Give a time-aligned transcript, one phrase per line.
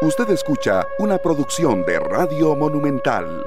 [0.00, 3.44] Usted escucha una producción de Radio Monumental.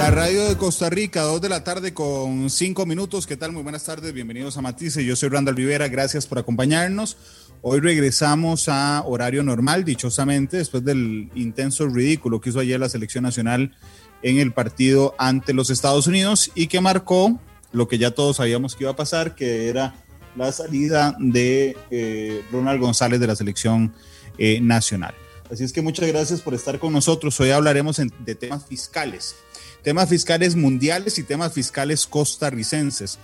[0.00, 3.24] La radio de Costa Rica, dos de la tarde con cinco minutos.
[3.24, 3.52] ¿Qué tal?
[3.52, 5.04] Muy buenas tardes, bienvenidos a Matices.
[5.04, 7.16] Yo soy Randall Rivera, gracias por acompañarnos.
[7.62, 13.22] Hoy regresamos a horario normal, dichosamente, después del intenso ridículo que hizo ayer la selección
[13.22, 13.76] nacional
[14.22, 17.38] en el partido ante los Estados Unidos y que marcó
[17.70, 19.94] lo que ya todos sabíamos que iba a pasar, que era
[20.36, 23.94] la salida de eh, Ronald González de la selección
[24.38, 25.14] eh, nacional.
[25.50, 27.38] Así es que muchas gracias por estar con nosotros.
[27.40, 29.36] Hoy hablaremos de temas fiscales,
[29.82, 33.18] temas fiscales mundiales y temas fiscales costarricenses,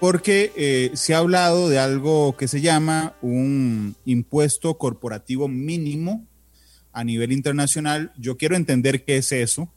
[0.00, 6.26] porque eh, se ha hablado de algo que se llama un impuesto corporativo mínimo
[6.92, 8.12] a nivel internacional.
[8.18, 9.72] Yo quiero entender qué es eso.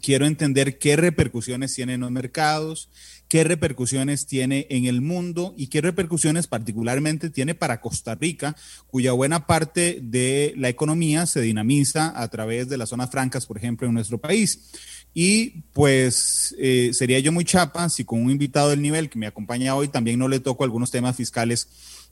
[0.00, 2.88] Quiero entender qué repercusiones tiene en los mercados,
[3.30, 8.56] qué repercusiones tiene en el mundo y qué repercusiones particularmente tiene para Costa Rica,
[8.88, 13.56] cuya buena parte de la economía se dinamiza a través de las zonas francas, por
[13.56, 14.72] ejemplo, en nuestro país.
[15.14, 19.28] Y pues eh, sería yo muy chapa si con un invitado del nivel que me
[19.28, 21.68] acompaña hoy también no le toco algunos temas fiscales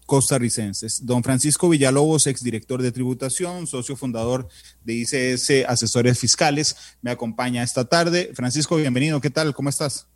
[0.06, 1.04] costarricenses.
[1.04, 4.48] Don Francisco Villalobos, exdirector de tributación, socio fundador
[4.84, 8.30] de ICS Asesores Fiscales, me acompaña esta tarde.
[8.34, 9.52] Francisco, bienvenido, ¿qué tal?
[9.52, 10.06] ¿Cómo estás?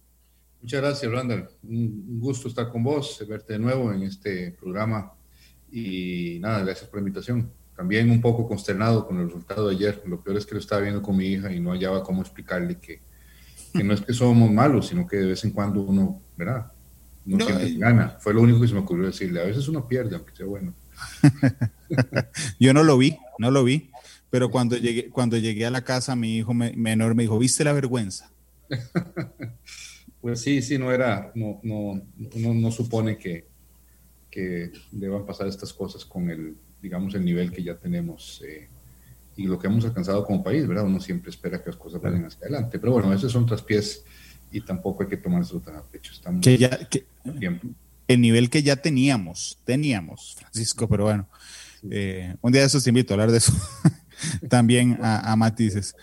[0.62, 1.48] Muchas gracias, Randall.
[1.64, 5.12] Un gusto estar con vos, verte de nuevo en este programa.
[5.72, 7.50] Y nada, gracias por la invitación.
[7.76, 10.02] También un poco consternado con el resultado de ayer.
[10.06, 12.78] Lo peor es que lo estaba viendo con mi hija y no hallaba cómo explicarle
[12.78, 13.00] que,
[13.72, 16.70] que no es que somos malos, sino que de vez en cuando uno, ¿verdad?
[17.24, 18.16] No, no siempre gana.
[18.20, 19.40] Fue lo único que se me ocurrió decirle.
[19.40, 20.74] A veces uno pierde, aunque sea bueno.
[22.60, 23.90] Yo no lo vi, no lo vi.
[24.30, 27.72] Pero cuando llegué, cuando llegué a la casa, mi hijo menor me dijo, ¿viste la
[27.72, 28.30] vergüenza?
[30.22, 32.00] Pues sí, sí, no era, no, no,
[32.54, 33.48] no supone que,
[34.30, 38.68] que deban pasar estas cosas con el, digamos, el nivel que ya tenemos eh,
[39.36, 40.84] y lo que hemos alcanzado como país, ¿verdad?
[40.84, 44.04] Uno siempre espera que las cosas vayan hacia adelante, pero bueno, esos son traspiés
[44.52, 46.12] y tampoco hay que tomárselo tan a pecho.
[46.12, 47.04] Estamos que ya, que,
[48.06, 51.28] el nivel que ya teníamos, teníamos, Francisco, pero bueno,
[51.90, 53.52] eh, un día de esos te invito a hablar de eso
[54.48, 55.96] también a, a Matices.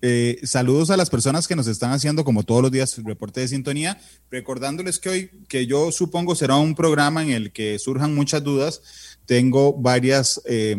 [0.00, 3.40] Eh, saludos a las personas que nos están haciendo como todos los días el reporte
[3.40, 4.00] de sintonía,
[4.30, 8.80] recordándoles que hoy, que yo supongo será un programa en el que surjan muchas dudas,
[9.26, 10.76] tengo varias eh,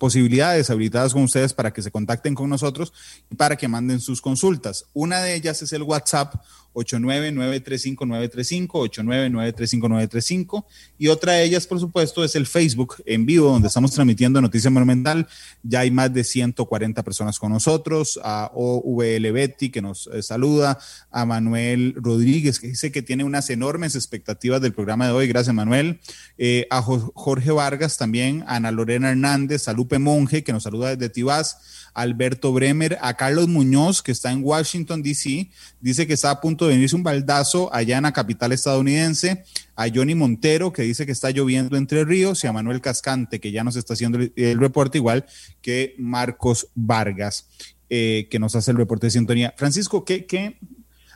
[0.00, 2.92] posibilidades habilitadas con ustedes para que se contacten con nosotros
[3.30, 4.86] y para que manden sus consultas.
[4.94, 6.34] Una de ellas es el WhatsApp
[6.74, 10.64] 899-35935, 899-35935.
[10.98, 14.70] Y otra de ellas, por supuesto, es el Facebook en vivo, donde estamos transmitiendo Noticia
[14.70, 15.26] Monumental.
[15.62, 20.78] Ya hay más de 140 personas con nosotros, a OVL Betty, que nos eh, saluda,
[21.10, 25.26] a Manuel Rodríguez, que dice que tiene unas enormes expectativas del programa de hoy.
[25.26, 26.00] Gracias, Manuel.
[26.38, 31.08] Eh, a Jorge Vargas también, Ana Lorena Hernández, a Lupe Monge, que nos saluda desde
[31.08, 31.58] Tibás
[31.94, 36.66] Alberto Bremer, a Carlos Muñoz, que está en Washington, D.C., dice que está a punto
[36.66, 39.44] de venirse un baldazo allá en la capital estadounidense,
[39.76, 43.52] a Johnny Montero, que dice que está lloviendo entre ríos, y a Manuel Cascante, que
[43.52, 45.26] ya nos está haciendo el, reporte, igual
[45.62, 47.48] que Marcos Vargas,
[47.88, 49.54] eh, que nos hace el reporte de sintonía.
[49.56, 50.58] Francisco, ¿qué, qué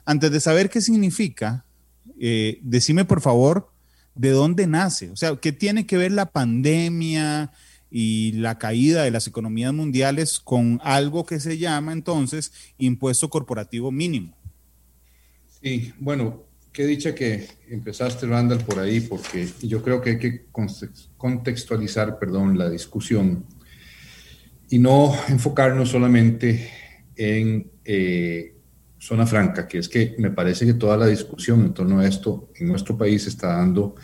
[0.05, 1.65] antes de saber qué significa,
[2.21, 3.71] eh, decime por favor,
[4.15, 5.11] ¿de dónde nace?
[5.11, 7.53] O sea, ¿qué tiene que ver la pandemia?
[7.97, 13.93] Y la caída de las economías mundiales con algo que se llama entonces impuesto corporativo
[13.93, 14.37] mínimo.
[15.63, 20.47] Sí, bueno, qué dicha que empezaste, Randall, por ahí, porque yo creo que hay que
[21.17, 23.47] contextualizar, perdón, la discusión
[24.69, 26.69] y no enfocarnos solamente
[27.15, 28.57] en eh,
[28.99, 32.51] zona franca, que es que me parece que toda la discusión en torno a esto
[32.57, 33.95] en nuestro país se está dando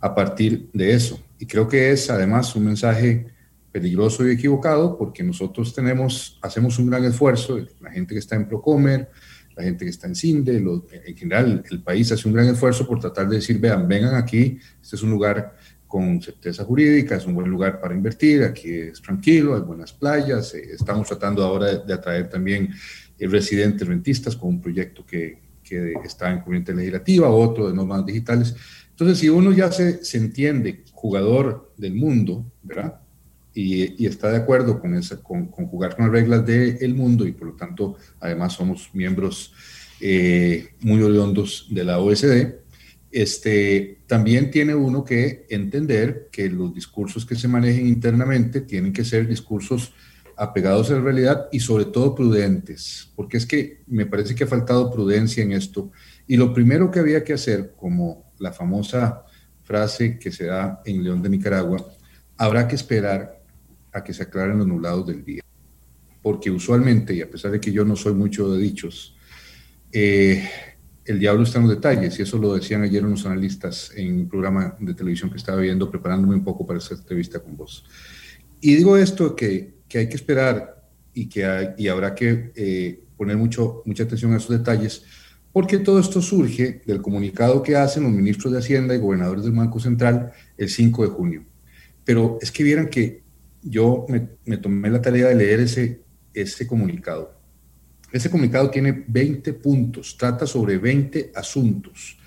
[0.00, 1.18] a partir de eso.
[1.38, 3.37] Y creo que es además un mensaje
[3.70, 8.48] peligroso y equivocado porque nosotros tenemos, hacemos un gran esfuerzo, la gente que está en
[8.48, 9.10] Procomer,
[9.56, 13.00] la gente que está en CINDE, en general el país hace un gran esfuerzo por
[13.00, 17.34] tratar de decir, vean, vengan aquí, este es un lugar con certeza jurídica, es un
[17.34, 21.92] buen lugar para invertir, aquí es tranquilo, hay buenas playas, eh, estamos tratando ahora de,
[21.92, 22.68] atraer también
[23.18, 28.04] eh, residentes rentistas con un proyecto que, que está en corriente legislativa, otro de normas
[28.04, 28.54] digitales.
[28.90, 33.00] Entonces, si uno ya se, se entiende jugador del mundo, ¿verdad?
[33.60, 37.48] Y, está de acuerdo con, esa, con, jugar con las reglas del mundo y por
[37.48, 39.52] lo tanto además somos miembros
[40.00, 42.54] eh, muy oriundos de la OSD,
[43.10, 49.04] este, también tiene uno que entender que los discursos que se manejen internamente tienen que
[49.04, 49.92] ser discursos
[50.36, 54.46] apegados a la realidad y sobre todo prudentes, porque es que me parece que ha
[54.46, 55.90] faltado prudencia en esto.
[56.28, 59.24] Y lo primero que había que hacer, como la famosa
[59.64, 61.84] frase que se da en León de Nicaragua,
[62.36, 63.37] habrá que esperar
[63.98, 65.42] a que se aclaren los nublados del día.
[66.22, 69.16] Porque usualmente, y a pesar de que yo no soy mucho de dichos,
[69.92, 70.48] eh,
[71.04, 74.28] el diablo está en los detalles, y eso lo decían ayer unos analistas en un
[74.28, 77.84] programa de televisión que estaba viendo, preparándome un poco para esta entrevista con vos.
[78.60, 83.04] Y digo esto que, que hay que esperar y que hay, y habrá que eh,
[83.16, 85.04] poner mucho, mucha atención a esos detalles,
[85.52, 89.52] porque todo esto surge del comunicado que hacen los ministros de Hacienda y gobernadores del
[89.52, 91.44] Banco Central el 5 de junio.
[92.04, 93.22] Pero es que vieran que
[93.68, 96.00] yo me, tomé la tarea de leer ese,
[96.34, 97.38] ese comunicado.
[98.12, 102.18] Ese comunicado tiene 20 puntos, trata sobre 20 asuntos.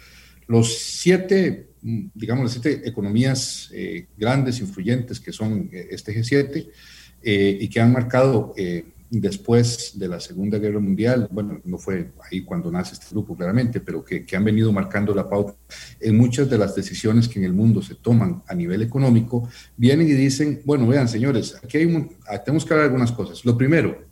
[0.47, 6.69] Los siete, digamos, las siete economías eh, grandes, influyentes que son eh, este G7
[7.23, 8.53] eh, y que han marcado
[9.11, 13.81] después de la Segunda Guerra Mundial, bueno, no fue ahí cuando nace este grupo claramente,
[13.81, 15.53] pero que, han venido marcando la pauta
[15.99, 20.07] en muchas de las decisiones que en el mundo se toman a nivel económico, vienen
[20.07, 21.77] y dicen, bueno, vean señores, aquí
[22.27, 23.43] ah, tenemos que hablar algunas cosas.
[23.43, 24.05] Lo primero,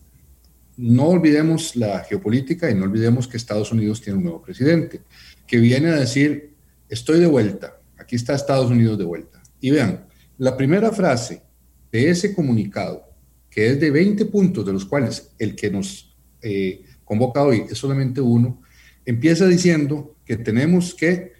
[0.75, 5.01] no olvidemos la geopolítica y no olvidemos que Estados Unidos tiene un nuevo presidente,
[5.47, 6.55] que viene a decir,
[6.89, 9.41] estoy de vuelta, aquí está Estados Unidos de vuelta.
[9.61, 10.07] Y vean,
[10.37, 11.41] la primera frase
[11.89, 13.08] de ese comunicado
[13.49, 17.77] que es de 20 puntos, de los cuales el que nos eh, convoca hoy es
[17.77, 18.61] solamente uno,
[19.05, 21.33] empieza diciendo que tenemos que,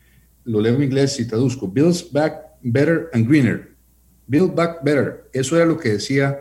[0.46, 3.76] lo leo en inglés y traduzco, build back better and greener.
[4.26, 5.30] Build back better.
[5.34, 6.40] Eso era lo que decía,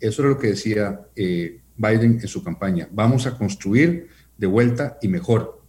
[0.00, 2.88] eso era lo que decía eh, Biden en su campaña.
[2.92, 4.08] Vamos a construir
[4.38, 5.62] de vuelta y mejor.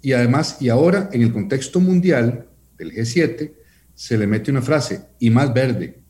[0.00, 2.48] Y además, y ahora en el contexto mundial
[2.78, 3.52] del G7,
[3.94, 6.02] se le mete una frase, y más verde.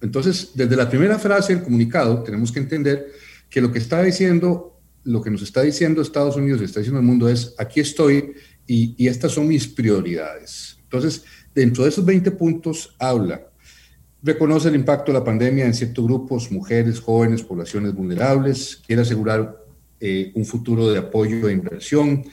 [0.00, 3.12] Entonces, desde la primera frase del comunicado, tenemos que entender
[3.48, 7.06] que lo que está diciendo, lo que nos está diciendo Estados Unidos está diciendo el
[7.06, 8.34] mundo es, aquí estoy
[8.66, 10.78] y, estas son mis prioridades.
[10.82, 11.24] Entonces,
[11.54, 13.46] dentro de esos 20 puntos habla,
[14.22, 19.56] reconoce el impacto de la pandemia en ciertos grupos, mujeres, jóvenes, poblaciones vulnerables, quiere asegurar
[20.00, 22.24] eh, un futuro de apoyo e inversión,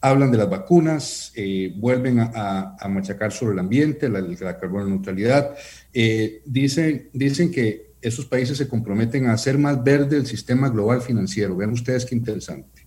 [0.00, 5.54] hablan de las vacunas, eh, vuelven a, machacar sobre el ambiente, la, la carbono neutralidad,
[5.94, 11.00] eh, dicen, dicen que esos países se comprometen a hacer más verde el sistema global
[11.00, 11.56] financiero.
[11.56, 12.86] Vean ustedes qué interesante.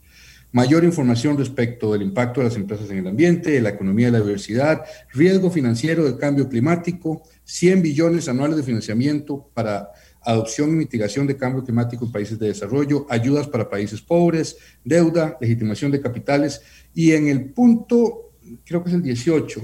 [0.52, 4.14] Mayor información respecto del impacto de las empresas en el ambiente, de la economía de
[4.14, 4.84] la diversidad,
[5.14, 9.90] riesgo financiero del cambio climático, 100 billones anuales de financiamiento para
[10.22, 15.38] adopción y mitigación de cambio climático en países de desarrollo, ayudas para países pobres, deuda,
[15.40, 16.62] legitimación de capitales.
[16.94, 18.34] Y en el punto,
[18.66, 19.62] creo que es el 18,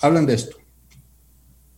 [0.00, 0.63] hablan de esto.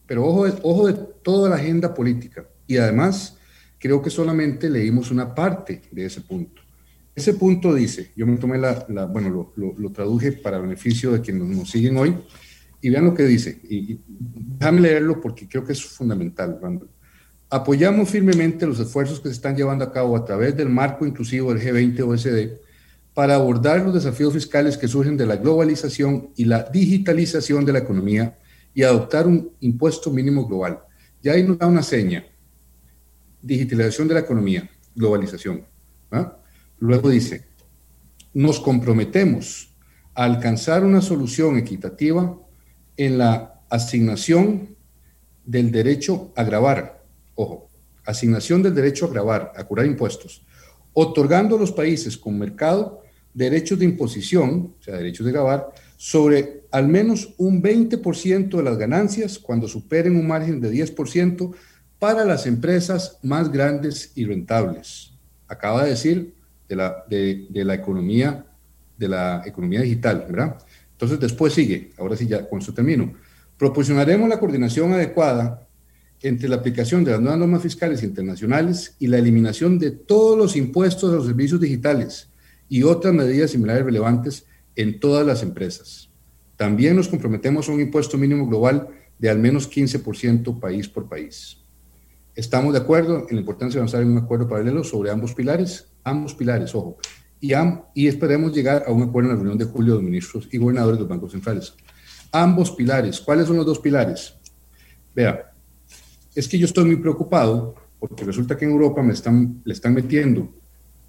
[0.06, 2.46] Pero ojo, ojo de toda la agenda política.
[2.66, 3.36] Y además,
[3.78, 6.62] creo que solamente leímos una parte de ese punto.
[7.14, 11.70] Ese punto dice, yo me tomé la, bueno, lo, traduje para beneficio de quienes nos
[11.70, 12.14] siguen hoy,
[12.82, 13.58] y vean lo que dice.
[13.68, 16.60] Y, déjame leerlo porque creo que es fundamental,
[17.48, 21.54] Apoyamos firmemente los esfuerzos que se están llevando a cabo a través del marco inclusivo
[21.54, 22.60] del G20 OSD
[23.14, 27.78] para abordar los desafíos fiscales que surgen de la globalización y la digitalización de la
[27.78, 28.36] economía
[28.76, 30.80] y adoptar un impuesto mínimo global.
[31.22, 32.26] Ya ahí nos da una seña.
[33.40, 35.64] Digitalización de la economía, globalización.
[36.78, 37.46] Luego dice,
[38.34, 39.74] nos comprometemos
[40.14, 42.38] a alcanzar una solución equitativa
[42.98, 44.76] en la asignación
[45.46, 47.02] del derecho a grabar,
[47.34, 47.70] ojo,
[48.04, 50.44] asignación del derecho a grabar, a curar impuestos,
[50.92, 53.00] otorgando a los países con mercado
[53.32, 58.76] derechos de imposición, o sea, derechos de grabar, sobre al menos un 20% de las
[58.76, 61.54] ganancias cuando superen un margen de 10%
[61.98, 65.12] para las empresas más grandes y rentables.
[65.48, 66.34] Acaba de decir
[66.68, 68.44] de la, de, la economía
[68.98, 70.58] de la economía digital, ¿verdad?
[70.92, 73.12] Entonces después sigue, ahora sí ya con su termino.
[73.58, 75.66] Proporcionaremos la coordinación adecuada
[76.22, 80.56] entre la aplicación de las nuevas normas fiscales internacionales y la eliminación de todos los
[80.56, 82.28] impuestos a los servicios digitales
[82.68, 86.10] y otras medidas similares relevantes en todas las empresas.
[86.56, 91.58] También nos comprometemos a un impuesto mínimo global de al menos 15% país por país.
[92.34, 95.88] Estamos de acuerdo en la importancia de avanzar en un acuerdo paralelo sobre ambos pilares,
[96.04, 96.98] ambos pilares, ojo,
[97.40, 97.52] y,
[97.94, 100.98] y esperemos llegar a un acuerdo en la reunión de julio de ministros y gobernadores
[100.98, 101.74] de los bancos centrales.
[102.32, 104.34] Ambos pilares, ¿cuáles son los dos pilares?
[105.14, 105.52] Vea,
[106.34, 109.94] es que yo estoy muy preocupado porque resulta que en Europa me están, le están
[109.94, 110.52] metiendo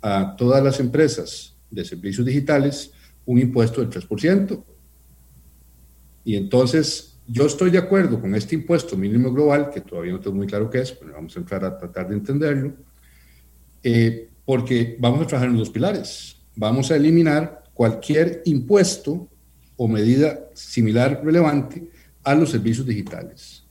[0.01, 2.93] a todas las empresas de servicios digitales
[3.27, 4.63] un impuesto del 3%.
[6.23, 10.37] Y entonces yo estoy de acuerdo con este impuesto mínimo global, que todavía no tengo
[10.37, 12.73] muy claro qué es, pero vamos a entrar a tratar de entenderlo,
[13.83, 16.37] eh, porque vamos a trabajar en los pilares.
[16.55, 19.29] Vamos a eliminar cualquier impuesto
[19.75, 21.89] o medida similar relevante
[22.23, 23.63] a los servicios digitales.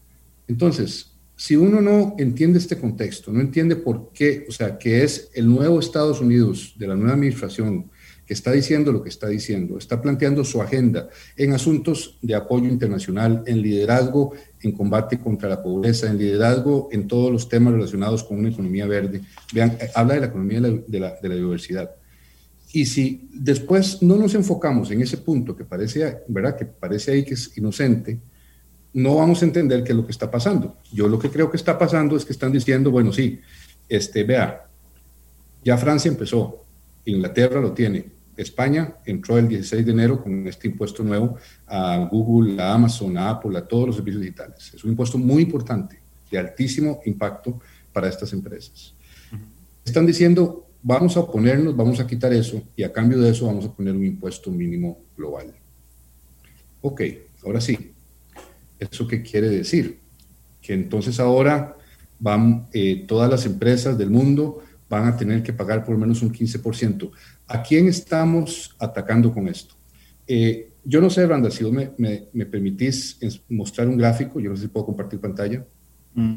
[0.46, 5.30] Entonces, si uno no entiende este contexto, no entiende por qué, o sea, que es
[5.34, 7.90] el nuevo Estados Unidos de la nueva administración
[8.26, 12.66] que está diciendo lo que está diciendo, está planteando su agenda en asuntos de apoyo
[12.66, 18.24] internacional, en liderazgo, en combate contra la pobreza, en liderazgo en todos los temas relacionados
[18.24, 19.20] con una economía verde.
[19.54, 21.90] Vean, eh, habla de la economía de la, de la, diversidad.
[22.72, 26.56] Y si después no nos enfocamos en ese punto que parece, ¿verdad?
[26.56, 28.18] que parece ahí que es inocente,
[28.92, 30.78] no vamos a entender qué es lo que está pasando.
[30.92, 33.40] Yo lo que creo que está pasando es que están diciendo, bueno, sí,
[33.88, 34.66] este, vea,
[35.62, 36.64] ya Francia empezó,
[37.04, 42.60] Inglaterra lo tiene, España entró el 16 de enero con este impuesto nuevo a Google,
[42.62, 44.72] a Amazon, a Apple, a todos los servicios digitales.
[44.74, 46.00] Es un impuesto muy importante,
[46.30, 47.60] de altísimo impacto
[47.92, 48.94] para estas empresas.
[49.84, 53.64] Están diciendo, vamos a oponernos, vamos a quitar eso y a cambio de eso vamos
[53.64, 55.54] a poner un impuesto mínimo global.
[56.82, 57.02] Ok,
[57.44, 57.94] ahora sí,
[58.78, 59.98] ¿Eso qué quiere decir?
[60.60, 61.76] Que entonces ahora
[62.18, 66.32] van eh, todas las empresas del mundo van a tener que pagar por menos un
[66.32, 67.10] 15%.
[67.48, 69.74] ¿A quién estamos atacando con esto?
[70.26, 74.56] Eh, yo no sé, Randa, si vos me, me, permitís mostrar un gráfico, yo no
[74.56, 75.64] sé si puedo compartir pantalla.
[76.14, 76.36] Mm,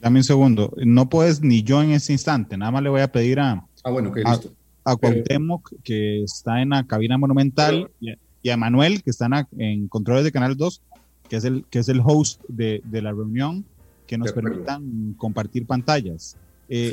[0.00, 0.74] dame un segundo.
[0.78, 2.56] No puedes ni yo en este instante.
[2.56, 4.52] Nada más le voy a pedir a, ah, bueno, okay, listo.
[4.84, 9.88] a, Cuauhtémoc, que está en la cabina monumental, y, a, Manuel, que está en, en
[9.88, 10.82] controles de Canal 2,
[11.28, 13.64] que es el, que es el host de, de la reunión,
[14.06, 16.36] que nos permitan compartir pantallas.
[16.68, 16.92] Eh,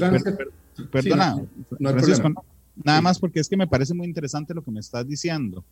[0.91, 1.41] perdona,
[2.83, 5.63] nada más porque es que me parece muy interesante lo que me estás diciendo.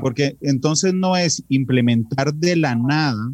[0.00, 3.32] Porque entonces no es implementar de la nada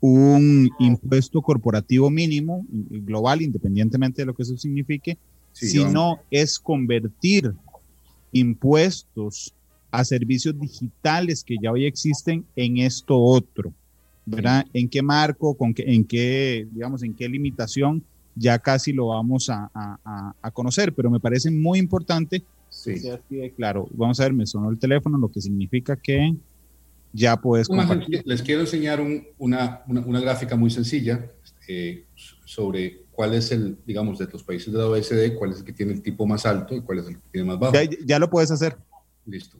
[0.00, 5.18] un impuesto corporativo mínimo global, independientemente de lo que eso signifique,
[5.52, 7.54] sino es convertir
[8.32, 9.54] impuestos
[9.90, 13.72] a servicios digitales que ya hoy existen en esto otro,
[14.26, 14.66] ¿verdad?
[14.72, 18.02] ¿En qué marco, con qué, en qué, digamos, en qué limitación?
[18.36, 22.94] Ya casi lo vamos a, a, conocer, pero me parece muy importante sí.
[23.56, 23.88] claro.
[23.92, 26.34] Vamos a ver, me sonó el teléfono, lo que significa que
[27.12, 27.68] ya puedes
[28.24, 31.30] Les quiero enseñar una, una, una, gráfica muy sencilla
[31.68, 32.06] eh,
[32.44, 35.72] sobre cuál es el, digamos, de los países de la OECD, cuál es el que
[35.72, 37.74] tiene el tipo más alto y cuál es el que tiene más bajo.
[37.74, 38.76] Ya, ya lo puedes hacer.
[39.26, 39.58] Listo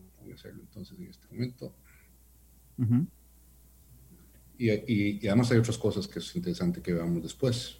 [0.52, 1.73] entonces en este momento.
[4.59, 7.78] y, y, además hay otras cosas que es interesante que veamos después.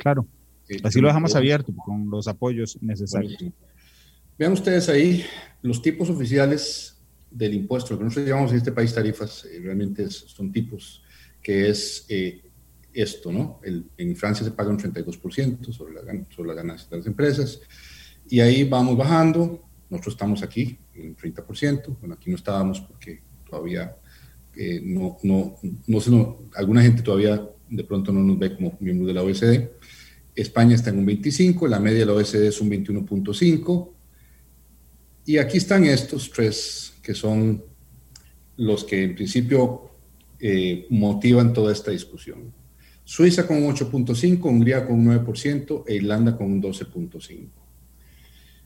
[0.00, 0.26] Claro.
[0.82, 3.36] Así lo dejamos abierto con los apoyos necesarios.
[4.38, 5.24] Vean ustedes ahí
[5.62, 6.96] los tipos oficiales
[7.30, 11.02] del impuesto, lo que nosotros llamamos en este país tarifas, eh, realmente son tipos,
[11.42, 12.40] que es eh,
[12.92, 13.60] esto, ¿no?
[13.62, 16.02] El, en Francia se paga un 32% sobre la,
[16.34, 17.60] sobre la ganancia de las empresas,
[18.28, 23.96] y ahí vamos bajando, nosotros estamos aquí en 30%, bueno, aquí no estábamos porque todavía
[24.56, 26.10] eh, no, no, no, se
[26.56, 29.70] alguna gente todavía de pronto no nos ve como miembros de la OECD.
[30.34, 33.90] España está en un 25, la media de la OECD es un 21.5.
[35.26, 37.62] Y aquí están estos tres que son
[38.56, 39.90] los que en principio
[40.38, 42.52] eh, motivan toda esta discusión.
[43.04, 47.48] Suiza con un 8.5, Hungría con un 9% e Irlanda con un 12.5.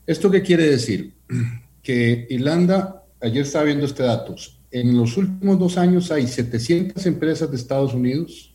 [0.07, 1.15] ¿Esto qué quiere decir?
[1.85, 4.35] Que Irlanda, ayer estaba viendo este dato,
[4.71, 8.54] en los últimos dos años hay 700 empresas de Estados Unidos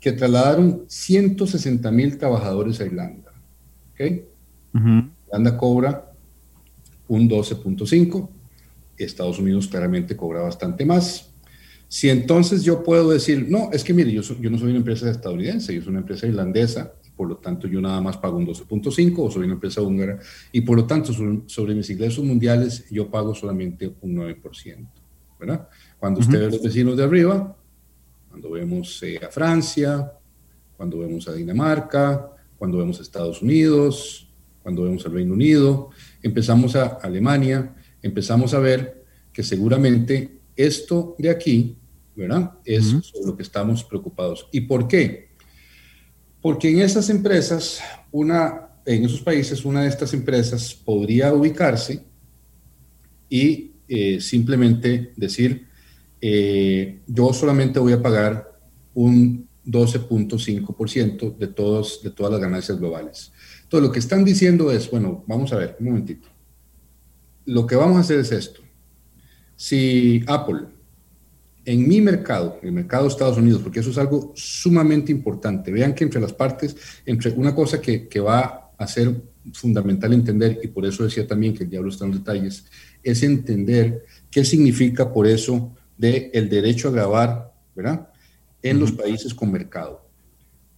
[0.00, 3.32] que trasladaron 160 mil trabajadores a Irlanda.
[3.92, 4.24] ¿okay?
[4.72, 6.12] Irlanda cobra
[7.08, 8.28] un 12.5,
[8.96, 11.30] Estados Unidos claramente cobra bastante más.
[11.88, 15.10] Si entonces yo puedo decir, no, es que mire, yo, yo no soy una empresa
[15.10, 19.14] estadounidense, yo soy una empresa irlandesa, por lo tanto yo nada más pago un 12.5
[19.18, 20.18] o soy una empresa húngara
[20.52, 24.88] y por lo tanto sobre, mis ingresos mundiales yo pago solamente un 9%,
[25.38, 25.68] ¿verdad?
[25.98, 27.56] Cuando ustedes los vecinos de arriba,
[28.30, 30.12] cuando vemos eh, a Francia,
[30.76, 34.32] cuando vemos a Dinamarca, cuando vemos a Estados Unidos,
[34.62, 35.90] cuando vemos al Reino Unido,
[36.22, 41.76] empezamos a Alemania, empezamos a ver que seguramente esto de aquí,
[42.14, 42.52] ¿verdad?
[42.64, 44.48] Es sobre lo que estamos preocupados.
[44.52, 45.30] ¿Y por qué?
[46.40, 52.04] Porque en esas empresas, una, en esos países, una de estas empresas podría ubicarse
[53.28, 55.69] y eh, simplemente decir,
[56.20, 58.58] eh, yo solamente voy a pagar
[58.94, 63.32] un 12.5% de, todos, de todas las ganancias globales.
[63.62, 66.28] Entonces, lo que están diciendo es, bueno, vamos a ver, un momentito.
[67.46, 68.60] Lo que vamos a hacer es esto.
[69.56, 70.66] Si Apple
[71.64, 75.70] en mi mercado, el mercado de Estados Unidos, porque eso es algo sumamente importante.
[75.70, 79.22] Vean que entre las partes, entre una cosa que, que va a ser
[79.52, 82.64] fundamental entender, y por eso decía también que el diablo está en los detalles,
[83.02, 88.08] es entender qué significa por eso de el derecho a grabar, ¿verdad?
[88.62, 90.08] En los países con mercado.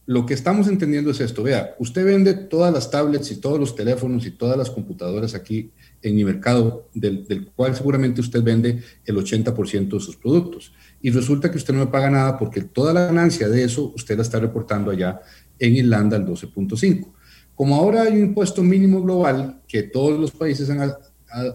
[0.05, 1.45] lo que estamos entendiendo es esto.
[1.45, 5.71] Vea, usted vende todas las tablets y todos los teléfonos y todas las computadoras aquí
[6.02, 10.73] en mi mercado, del, del cual seguramente usted vende el 80% de sus productos.
[11.00, 14.17] Y resulta que usted no me paga nada porque toda la ganancia de eso usted
[14.17, 15.21] la está reportando allá
[15.57, 17.12] en Irlanda al 12.5.
[17.55, 20.81] Como ahora hay un impuesto mínimo global que todos los países han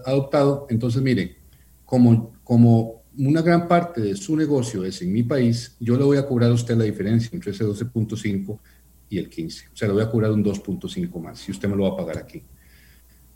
[0.06, 1.36] adoptado, entonces miren,
[1.84, 6.18] como, como una gran parte de su negocio es en mi país, yo le voy
[6.18, 8.58] a cobrar a usted la diferencia entre ese 12.5
[9.10, 9.66] y el 15.
[9.72, 11.96] O sea, le voy a cobrar un 2.5 más si usted me lo va a
[11.96, 12.42] pagar aquí.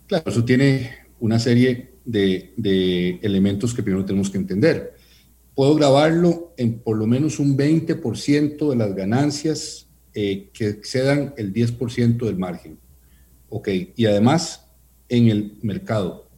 [0.06, 4.94] Claro, eso tiene una serie de, de elementos que primero tenemos que entender.
[5.54, 11.52] Puedo grabarlo en por lo menos un 20% de las ganancias eh, que excedan el
[11.52, 12.78] 10% del margen.
[13.48, 14.66] Ok, y además
[15.08, 16.28] en el mercado.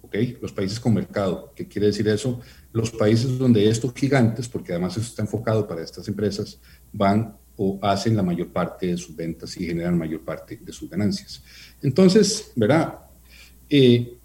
[0.00, 1.52] Ok, los países con mercado.
[1.54, 2.40] ¿Qué quiere decir eso?
[2.72, 6.58] Los países donde estos gigantes, porque además eso está enfocado para estas empresas,
[6.92, 10.88] van o hacen la mayor parte de sus ventas y generan mayor parte de sus
[10.88, 11.42] ganancias.
[11.82, 13.00] Entonces, ¿verdad?
[13.68, 14.16] Eh,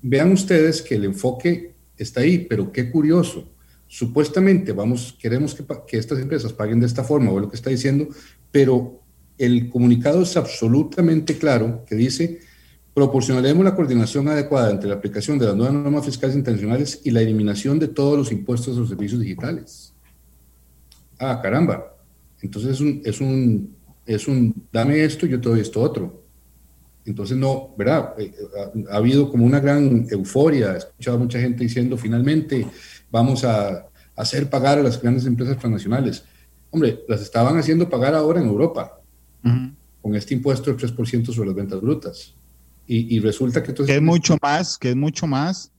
[0.00, 3.52] vean ustedes que el enfoque está ahí, pero qué curioso
[3.92, 7.68] supuestamente vamos, queremos que, que, estas empresas paguen de esta forma, o lo que está
[7.68, 8.08] diciendo,
[8.50, 9.02] pero
[9.36, 12.40] el comunicado es absolutamente claro que dice,
[12.94, 17.22] proporcionaremos la coordinación adecuada entre la aplicación de las nuevas normas fiscales internacionales y la
[17.22, 19.94] eliminación de todos los impuestos a los servicios digitales.
[21.18, 21.96] Ah, caramba.
[22.42, 26.22] Entonces es un, es un, es un dame esto, yo te doy esto otro.
[27.04, 28.14] Entonces, no, ¿verdad?
[28.18, 28.32] Eh,
[28.88, 30.74] ha, ha, habido como una gran euforia.
[30.74, 32.66] He escuchado a mucha gente diciendo, finalmente,
[33.10, 36.24] vamos a hacer pagar a las grandes empresas transnacionales.
[36.70, 39.00] Hombre, las estaban haciendo pagar ahora en Europa,
[39.44, 39.74] uh -huh.
[40.00, 42.34] con este impuesto del 3% sobre las ventas brutas.
[42.86, 43.92] Y, y resulta que entonces...
[43.92, 45.72] Que es mucho más, que es mucho más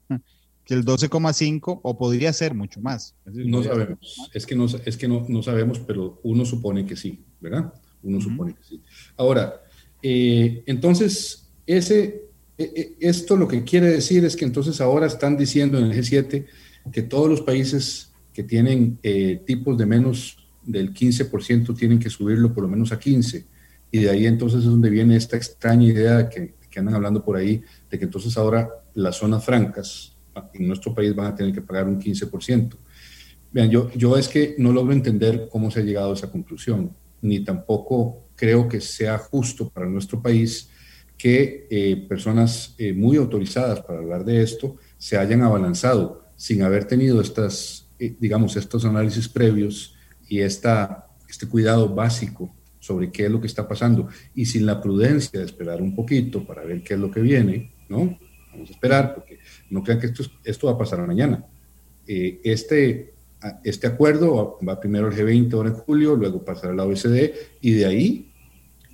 [0.65, 3.15] que el 12,5 o podría ser mucho más.
[3.25, 7.19] No sabemos, es que, no, es que no, no sabemos, pero uno supone que sí,
[7.41, 7.73] ¿verdad?
[8.01, 8.23] Uno uh -huh.
[8.23, 8.81] supone que sí.
[9.17, 9.61] Ahora,
[10.01, 12.23] eh, entonces, ese,
[12.57, 16.45] eh, esto lo que quiere decir es que entonces ahora están diciendo en el G7
[16.91, 22.53] que todos los países que tienen eh, tipos de menos del 15% tienen que subirlo
[22.53, 23.45] por lo menos a 15.
[23.91, 27.37] Y de ahí entonces es donde viene esta extraña idea que, que andan hablando por
[27.37, 30.17] ahí, de que entonces ahora las zonas francas
[30.53, 32.75] en nuestro país van a tener que pagar un 15%.
[33.51, 36.91] Vean, yo, yo es que no logro entender cómo se ha llegado a esa conclusión,
[37.21, 40.69] ni tampoco creo que sea justo para nuestro país
[41.15, 46.85] que eh, personas eh, muy autorizadas para hablar de esto se hayan abalanzado sin haber
[46.85, 49.95] tenido estas, eh, digamos, estos análisis previos
[50.27, 52.51] y esta, este cuidado básico
[52.83, 56.45] sobre qué es lo que está pasando y sin la prudencia de esperar un poquito
[56.45, 58.19] para ver qué es lo que viene, ¿no?
[58.51, 61.45] Vamos a esperar porque no crean que esto, esto va a pasar mañana.
[62.05, 63.13] Eh, este,
[63.63, 67.71] este acuerdo va primero al G20 ahora en julio, luego pasará a la OECD y
[67.71, 68.33] de ahí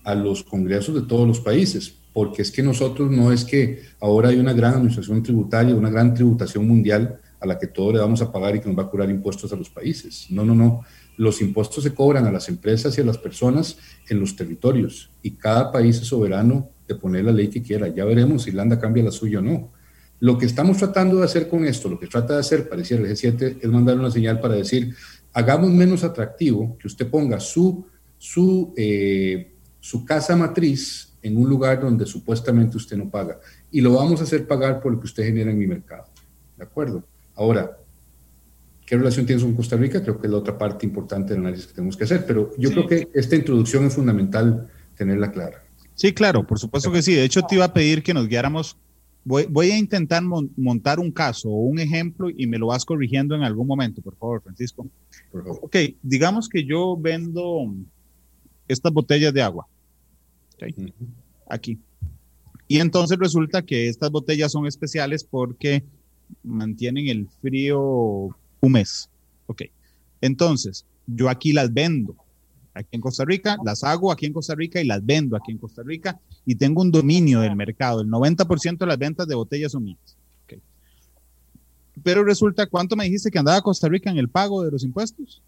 [0.03, 4.29] a los congresos de todos los países, porque es que nosotros no es que ahora
[4.29, 8.21] hay una gran administración tributaria, una gran tributación mundial a la que todo le vamos
[8.21, 10.27] a pagar y que nos va a curar impuestos a los países.
[10.29, 10.83] No, no, no.
[11.19, 13.77] Los impuestos se cobran a las empresas y a las personas
[14.07, 17.89] en los territorios y cada país es soberano de poner la ley que quiera.
[17.89, 19.73] Ya veremos si Irlanda cambia la suya o no.
[20.21, 23.09] Lo que estamos tratando de hacer con esto, lo que trata de hacer, pareciera el
[23.09, 24.95] G7, es mandar una señal para decir,
[25.33, 27.85] hagamos menos atractivo que usted ponga su,
[28.17, 33.41] su, eh, su casa matriz en un lugar donde supuestamente usted no paga.
[33.69, 36.05] Y lo vamos a hacer pagar por lo que usted genera en mi mercado.
[36.55, 37.03] ¿De acuerdo?
[37.35, 37.77] Ahora,
[38.89, 40.01] ¿qué relación tiene con Costa Rica?
[40.01, 42.69] Creo que es la otra parte importante del análisis que tenemos que hacer, pero yo
[42.69, 42.73] sí.
[42.73, 45.63] creo que esta introducción es fundamental tenerla clara.
[45.93, 47.13] Sí, claro, por supuesto que sí.
[47.13, 48.77] De hecho, te iba a pedir que nos guiáramos.
[49.23, 52.83] Voy, voy a intentar mon montar un caso o un ejemplo y me lo vas
[52.83, 54.87] corrigiendo en algún momento, por favor, Francisco.
[55.31, 55.59] Por favor.
[55.61, 57.71] Ok, digamos que yo vendo
[58.67, 59.67] estas botellas de agua.
[60.55, 60.73] Okay.
[60.75, 60.93] Uh -huh.
[61.47, 61.77] Aquí.
[62.67, 65.83] Y entonces resulta que estas botellas son especiales porque
[66.43, 69.09] mantienen el frío un mes.
[69.47, 69.63] Ok.
[70.21, 72.15] Entonces, yo aquí las vendo.
[72.73, 75.57] Aquí en Costa Rica, las hago aquí en Costa Rica y las vendo aquí en
[75.57, 78.01] Costa Rica y tengo un dominio del mercado.
[78.01, 80.17] El 90% de las ventas de botellas son mías.
[80.45, 80.61] Okay.
[82.03, 85.41] Pero resulta, ¿cuánto me dijiste que andaba Costa Rica en el pago de los impuestos?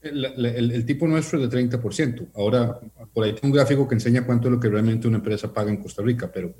[0.00, 2.28] El, el, el, tipo nuestro es de 30%.
[2.36, 2.78] Ahora,
[3.12, 5.70] por ahí tengo un gráfico que enseña cuánto es lo que realmente una empresa paga
[5.70, 6.54] en Costa Rica, pero,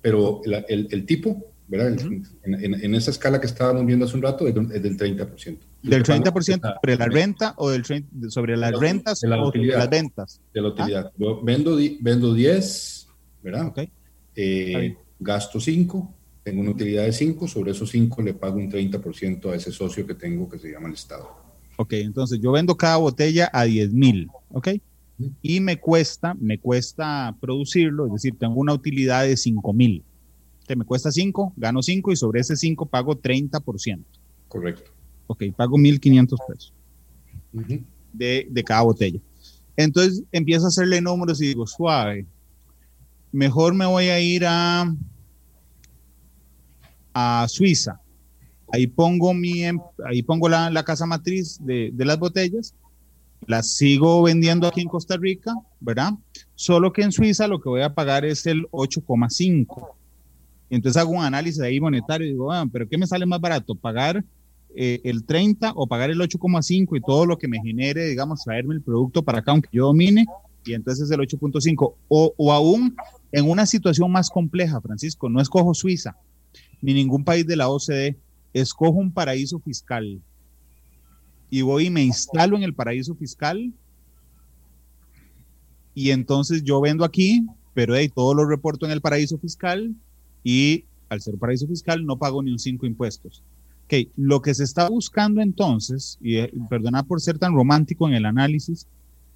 [0.00, 1.92] pero el, el tipo ¿verdad?
[1.92, 2.26] Uh -huh.
[2.44, 5.58] en, en, en, esa escala que estábamos viendo hace un rato es, del 30%.
[5.82, 9.66] ¿Del 30% sobre la renta o del 30, sobre las rentas de la o sobre
[9.66, 10.40] las ventas?
[10.52, 11.06] De la utilidad.
[11.06, 11.12] ¿Ah?
[11.18, 13.08] Yo vendo, vendo 10,
[13.42, 13.66] ¿verdad?
[13.68, 13.90] Okay.
[14.36, 19.50] Eh, gasto 5, tengo una utilidad de 5, sobre esos 5 le pago un 30%
[19.50, 21.44] a ese socio que tengo que se llama el Estado.
[21.76, 24.68] Ok, entonces yo vendo cada botella a 10 mil, ¿ok?
[25.42, 30.02] y me cuesta, me cuesta producirlo, es decir, tengo una utilidad de 5 mil.
[30.76, 34.04] Me cuesta 5, gano 5 y sobre ese 5 pago 30%.
[34.48, 34.90] Correcto.
[35.26, 36.72] Ok, pago 1.500 pesos
[38.12, 39.20] de, de cada botella.
[39.76, 42.26] Entonces empiezo a hacerle números y digo, suave,
[43.32, 44.94] mejor me voy a ir a,
[47.12, 48.00] a Suiza.
[48.72, 52.74] Ahí pongo, mi, em, ahí pongo la, la casa matriz de, de, las botellas,
[53.46, 56.12] las sigo vendiendo aquí en Costa Rica, ¿verdad?
[56.54, 59.94] Solo que en Suiza lo que voy a pagar es el 8,5.
[60.70, 63.74] Entonces hago un análisis ahí monetario y digo, ah, pero ¿qué me sale más barato?
[63.74, 64.24] ¿Pagar
[64.74, 68.74] eh, el 30 o pagar el 8,5 y todo lo que me genere, digamos, traerme
[68.74, 70.26] el producto para acá, aunque yo domine,
[70.64, 71.94] y entonces el 8.5.
[72.08, 72.96] O, o aún
[73.30, 76.16] en una situación más compleja, Francisco, no escojo Suiza
[76.80, 78.18] ni ningún país de la OCDE,
[78.52, 80.20] escojo un paraíso fiscal
[81.50, 83.72] y voy y me instalo en el paraíso fiscal
[85.94, 89.94] y entonces yo vendo aquí, pero hey, todo lo reporto en el paraíso fiscal
[90.44, 93.42] y al ser paraíso fiscal no pago ni un 5 impuestos.
[93.86, 98.14] Ok, lo que se está buscando entonces, y eh, perdona por ser tan romántico en
[98.14, 98.86] el análisis,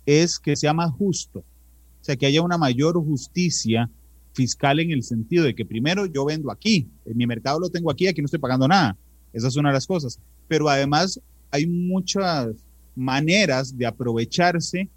[0.06, 3.90] es que sea más justo, o sea, que haya una mayor justicia
[4.32, 7.90] fiscal en el sentido de que primero yo vendo aquí, en mi mercado lo tengo
[7.90, 8.96] aquí, aquí no estoy pagando nada.
[9.32, 10.20] Esa es una de las cosas.
[10.46, 12.54] Pero además hay muchas
[12.94, 14.88] maneras de aprovecharse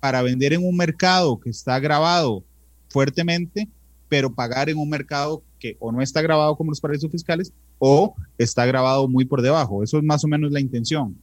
[0.00, 2.44] para vender en un mercado que está grabado
[2.88, 3.68] fuertemente,
[4.08, 8.14] pero pagar en un mercado que o no está grabado como los paraísos fiscales o
[8.38, 9.82] está grabado muy por debajo.
[9.82, 11.16] Eso es más o menos la intención.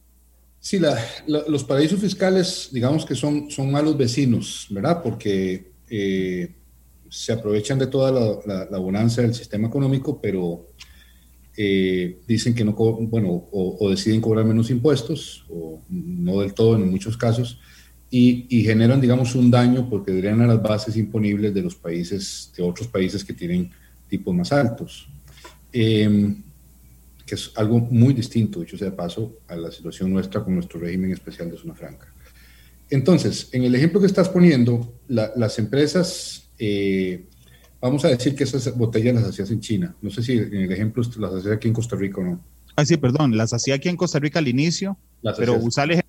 [0.64, 5.02] Sí, la, los paraísos fiscales, digamos que son, son malos vecinos, ¿verdad?
[5.02, 6.54] Porque eh,
[7.10, 8.10] se aprovechan de toda
[8.46, 10.70] la, la, bonanza del sistema económico, pero
[11.54, 16.90] eh, dicen que no, bueno, o, deciden cobrar menos impuestos, o no del todo en
[16.90, 17.60] muchos casos,
[18.10, 22.62] y, y, generan, digamos, un daño porque drenan las bases imponibles de los países, de
[22.62, 23.70] otros países que tienen
[24.08, 25.08] tipos más altos.
[25.72, 26.36] Eh,
[27.26, 30.78] que es algo muy distinto, dicho sea de paso, a la situación nuestra con nuestro
[30.78, 32.12] régimen especial de zona franca.
[32.90, 37.24] Entonces, en el ejemplo que estás poniendo, las empresas, eh,
[37.80, 39.96] vamos a decir que esas botellas las hacías en China.
[40.02, 42.44] No sé si en el ejemplo las hacías aquí en Costa Rica o no.
[42.76, 44.98] Ah, sí, perdón, las hacía aquí en Costa Rica al inicio,
[45.38, 46.02] pero usar el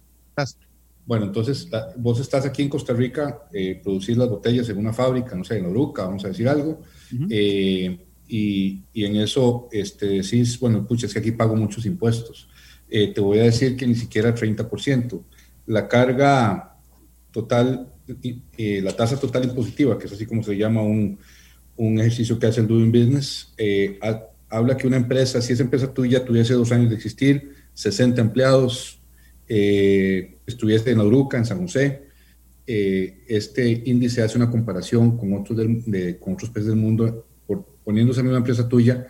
[1.05, 5.35] Bueno, entonces vos estás aquí en Costa Rica, eh, producir las botellas en una fábrica,
[5.35, 6.81] no sé, en Oruca, vamos a decir algo,
[7.29, 12.47] eh, y, en eso este, decís, bueno, pucha, es que aquí pago muchos impuestos.
[12.89, 15.23] Eh, te voy a decir que ni siquiera 30%.
[15.67, 16.77] La carga
[17.31, 17.91] total,
[18.57, 21.19] eh, la tasa total impositiva, que es así como se llama un,
[21.75, 23.99] un ejercicio que hace el Doing Business, eh,
[24.49, 29.01] habla que una empresa, si esa empresa tuya tuviese dos años de existir, 60 empleados,
[29.47, 32.07] estuviese en Auruca, en San José,
[32.67, 37.25] este índice hace una comparación con otros, de, con otros países del mundo
[37.85, 39.07] poniéndose en una empresa tuya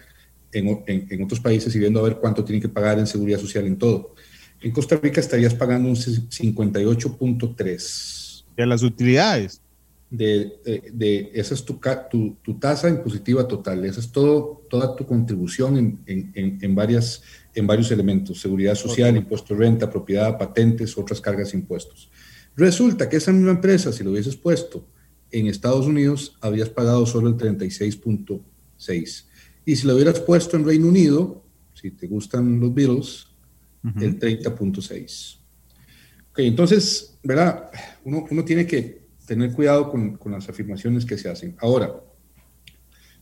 [0.52, 3.66] en, en, otros países y viendo a ver cuánto tienen que pagar en seguridad social
[3.66, 4.14] en todo.
[4.62, 8.44] En Costa Rica estarías pagando un 58.3.
[8.56, 9.60] De las utilidades.
[10.10, 10.54] De,
[10.94, 11.78] de, esa es tu,
[12.10, 17.22] tu, tu, tasa impositiva total, esa es todo, toda tu contribución en, en, en, varias,
[17.54, 22.10] en varios elementos, seguridad social, impuesto de renta, propiedad, patentes, otras cargas impuestos.
[22.56, 24.88] Resulta que esa misma empresa, si lo hubieses puesto
[25.32, 28.42] en Estados Unidos, habrías pagado solo el 36.3
[28.78, 29.28] 6.
[29.66, 33.28] Y si lo hubieras puesto en Reino Unido, si te gustan los Beatles,
[34.00, 35.38] el 30.6.
[36.32, 37.70] Ok, entonces, ¿verdad?
[38.04, 41.56] Uno, uno, tiene que tener cuidado con, con, las afirmaciones que se hacen.
[41.60, 41.94] Ahora,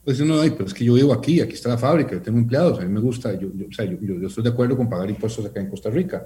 [0.03, 2.37] pues uno, ay, pero es que yo vivo aquí, aquí está la fábrica, yo tengo
[2.37, 4.89] empleados, a mí me gusta, yo, yo o sea, yo, yo, estoy de acuerdo con
[4.89, 6.25] pagar impuestos acá en Costa Rica.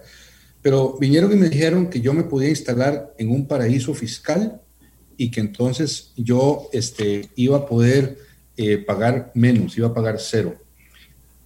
[0.61, 4.61] Pero vinieron y me dijeron que yo me podía instalar en un paraíso fiscal
[5.15, 8.17] y que entonces yo este, iba a poder
[8.55, 10.55] eh, pagar menos, iba a pagar cero.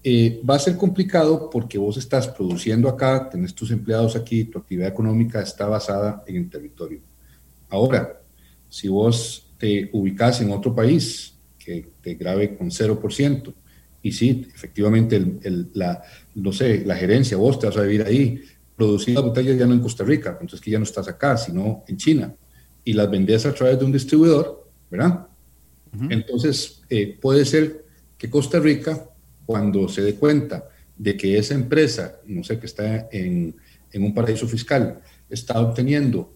[0.04, 4.60] Eh, va a ser complicado porque vos estás produciendo acá, tenés tus empleados aquí, tu
[4.60, 7.02] actividad económica está basada en el territorio.
[7.70, 8.22] Ahora,
[8.68, 13.54] si vos te ubicas en otro país que te grabe con 0%,
[14.04, 16.02] y sí, efectivamente, el, la,
[16.34, 18.42] no sé, la gerencia, vos te vas a vivir ahí,
[18.82, 21.84] producir las botellas ya no en Costa Rica, entonces que ya no estás acá, sino
[21.88, 22.34] en China,
[22.84, 25.28] y las vendes a través de un distribuidor, ¿verdad?
[26.10, 27.86] Entonces, eh, puede ser
[28.18, 29.08] que Costa Rica,
[29.46, 30.68] cuando se dé cuenta
[30.98, 33.56] de que esa empresa, no sé, que está en,
[33.92, 36.34] en un paraíso fiscal, está obteniendo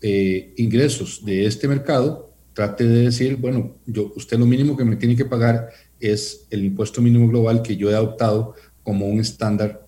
[0.00, 4.94] eh, ingresos de este mercado, trate de decir, bueno, yo, usted lo mínimo que me
[4.94, 9.87] tiene que pagar es el impuesto mínimo global que yo he adoptado como un estándar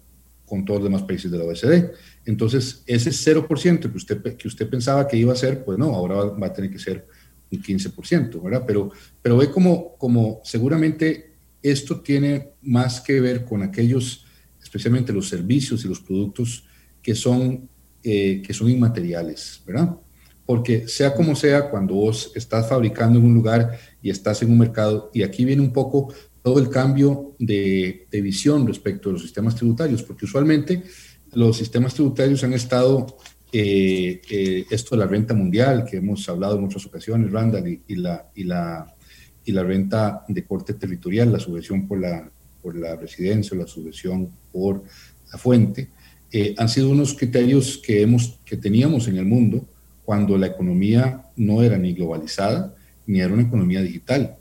[0.51, 1.93] con todos los demás países de la OECD.
[2.27, 6.17] Entonces, ese 0% que usted, que usted pensaba que iba a ser, pues no, ahora
[6.17, 7.07] va, a tener que ser
[7.53, 8.65] un 15%, ¿verdad?
[8.67, 8.91] Pero,
[9.23, 14.27] pero ve como, como seguramente esto tiene más que ver con aquellos,
[14.61, 16.65] especialmente los servicios y los productos
[17.01, 17.69] que son,
[18.03, 20.01] eh, que son inmateriales, ¿verdad?
[20.51, 24.59] Porque sea como sea, cuando vos estás fabricando en un lugar y estás en un
[24.59, 29.23] mercado, y aquí viene un poco todo el cambio de, de visión respecto a los
[29.23, 30.83] sistemas tributarios, porque usualmente
[31.35, 33.17] los sistemas tributarios han estado,
[33.53, 37.95] eh, eh, esto de la renta mundial, que hemos hablado en muchas ocasiones, Randall, y,
[37.95, 38.93] la, y, la,
[39.45, 42.29] y la renta de corte territorial, la subvención por la,
[42.61, 44.83] por la residencia, la subvención por
[45.31, 45.91] la fuente,
[46.33, 49.69] eh, han sido unos criterios que, hemos, que teníamos en el mundo
[50.11, 52.75] cuando la economía no era ni globalizada
[53.07, 54.39] ni era una economía digital.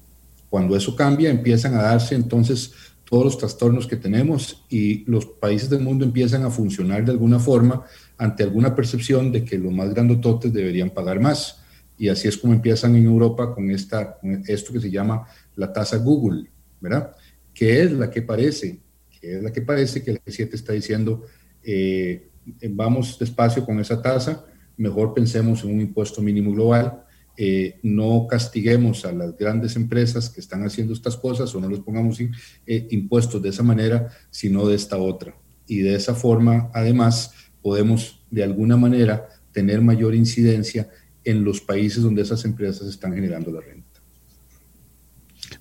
[0.49, 2.73] Cuando eso cambia, empiezan a darse entonces
[3.07, 7.37] todos los trastornos que tenemos y los países del mundo empiezan a funcionar de alguna
[7.37, 7.83] forma
[8.17, 11.61] ante alguna percepción de que los más grandototes deberían pagar más.
[11.99, 15.97] Y así es como empiezan en Europa con, esta, esto que se llama la tasa
[15.97, 16.49] Google,
[16.81, 17.11] ¿verdad?
[17.53, 18.79] Que es la que parece,
[19.21, 21.25] que es la que parece que el G7 está diciendo,
[21.61, 22.27] eh,
[22.71, 24.45] vamos despacio con esa tasa,
[24.79, 27.03] mejor pensemos en un impuesto mínimo global
[27.41, 31.79] eh, no castiguemos a las grandes empresas que están haciendo estas cosas o no les
[31.79, 35.33] pongamos eh, impuestos de esa manera, sino de esta otra.
[35.65, 40.89] Y de esa forma, además, podemos de alguna manera tener mayor incidencia
[41.23, 44.01] en los países donde esas empresas están generando la renta.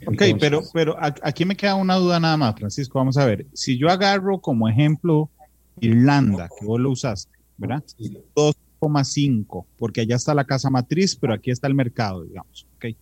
[0.05, 2.99] ok, pero, pero aquí me queda una duda nada más, Francisco.
[2.99, 3.47] Vamos a ver.
[3.53, 5.31] Si yo agarro como ejemplo
[5.81, 7.85] Irlanda, que vos lo usaste, ¿verdad?
[8.35, 8.57] Dos
[9.03, 12.67] 5, porque allá está la casa matriz, pero aquí está el mercado, digamos.
[12.77, 12.97] ¿okay?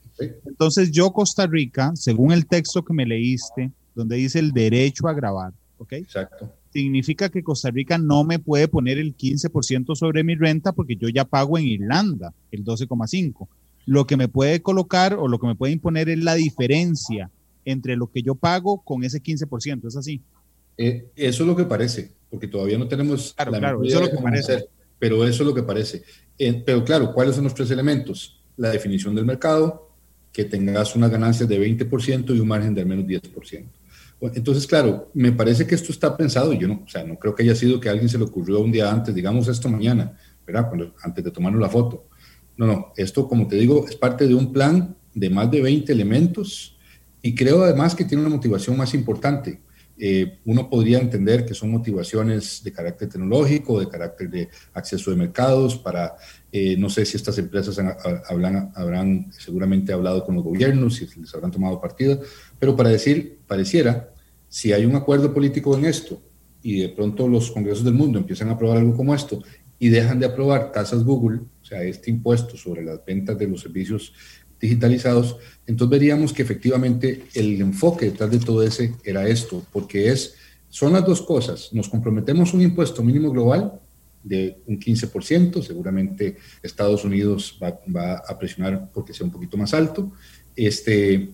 [0.45, 5.15] Entonces yo Costa Rica, según el texto que me leíste, donde dice el derecho a
[5.15, 5.93] grabar, ¿ok?
[5.93, 6.53] Exacto.
[6.73, 11.09] Significa que Costa Rica no me puede poner el 15% sobre mi renta porque yo
[11.09, 13.49] ya pago en Irlanda el 12,5.
[13.87, 17.31] Lo que me puede colocar o lo que me puede imponer es la diferencia
[17.65, 20.21] entre lo que yo pago con ese 15%, ¿es así?
[20.77, 24.17] Eh, eso es lo que parece, porque todavía no tenemos claro, claro, eso es lo
[24.17, 24.67] que parece
[24.99, 26.03] pero eso es lo que parece.
[26.39, 28.43] Eh, pero claro, ¿cuáles son los tres elementos?
[28.57, 29.91] La definición del mercado,
[30.33, 33.65] que tengas unas ganancias de 20% y un margen de al menos 10%.
[34.35, 37.43] entonces, claro, me parece que esto está pensado, yo no, o sea, no creo que
[37.43, 40.69] haya sido que a alguien se le ocurrió un día antes, digamos esto mañana, ¿verdad?
[40.69, 42.09] Cuando, antes de tomarnos la foto.
[42.57, 45.93] No, no, esto, como te digo, es parte de un plan de más de 20
[45.93, 46.77] elementos
[47.23, 49.61] y creo además que tiene una motivación más importante.
[49.99, 55.17] Eh, uno podría entender que son motivaciones de carácter tecnológico, de carácter de acceso de
[55.17, 56.17] mercados, para,
[56.53, 57.79] eh, no sé si estas empresas
[58.79, 62.19] habrán seguramente hablado con los gobiernos, si les habrán tomado partida,
[62.59, 64.13] pero para decir, pareciera,
[64.49, 66.21] si hay un acuerdo político en esto
[66.63, 69.43] y de pronto los congresos del mundo empiezan a aprobar algo como esto
[69.79, 73.61] y dejan de aprobar tasas Google, o sea, este impuesto sobre las ventas de los
[73.61, 74.13] servicios
[74.61, 80.35] digitalizados, entonces veríamos que efectivamente el enfoque detrás de todo ese era esto, porque es,
[80.69, 83.81] son las dos cosas, nos comprometemos un impuesto mínimo global
[84.23, 90.13] de un 15%, seguramente Estados Unidos va, a presionar porque sea un poquito más alto,
[90.57, 91.31] este,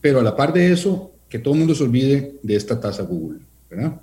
[0.00, 3.02] pero a la par de eso, que todo el mundo se olvide de esta tasa
[3.02, 3.40] Google,
[3.70, 4.00] ¿verdad?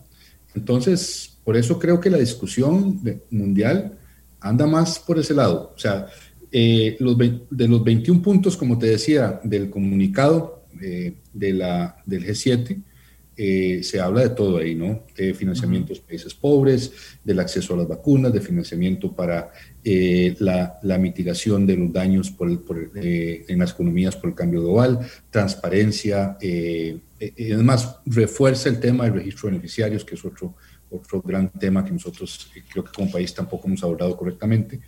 [0.55, 3.97] Entonces, por eso creo que la discusión mundial
[4.39, 6.07] anda más por ese lado, o sea,
[6.55, 12.23] eh, los, de los 21 puntos, como te decía, del comunicado eh, de la, del
[12.27, 12.79] G7,
[13.35, 15.01] eh, se habla de todo ahí, ¿no?
[15.17, 16.91] De financiamiento a países pobres,
[17.23, 19.49] del acceso a las vacunas, de financiamiento para
[19.83, 24.99] la, la, mitigación de los daños por, en las economías por el cambio global,
[25.31, 26.37] transparencia,
[27.19, 30.53] además refuerza el tema del registro de beneficiarios, que es otro,
[30.91, 34.79] otro gran tema que nosotros creo que como país tampoco hemos abordado correctamente.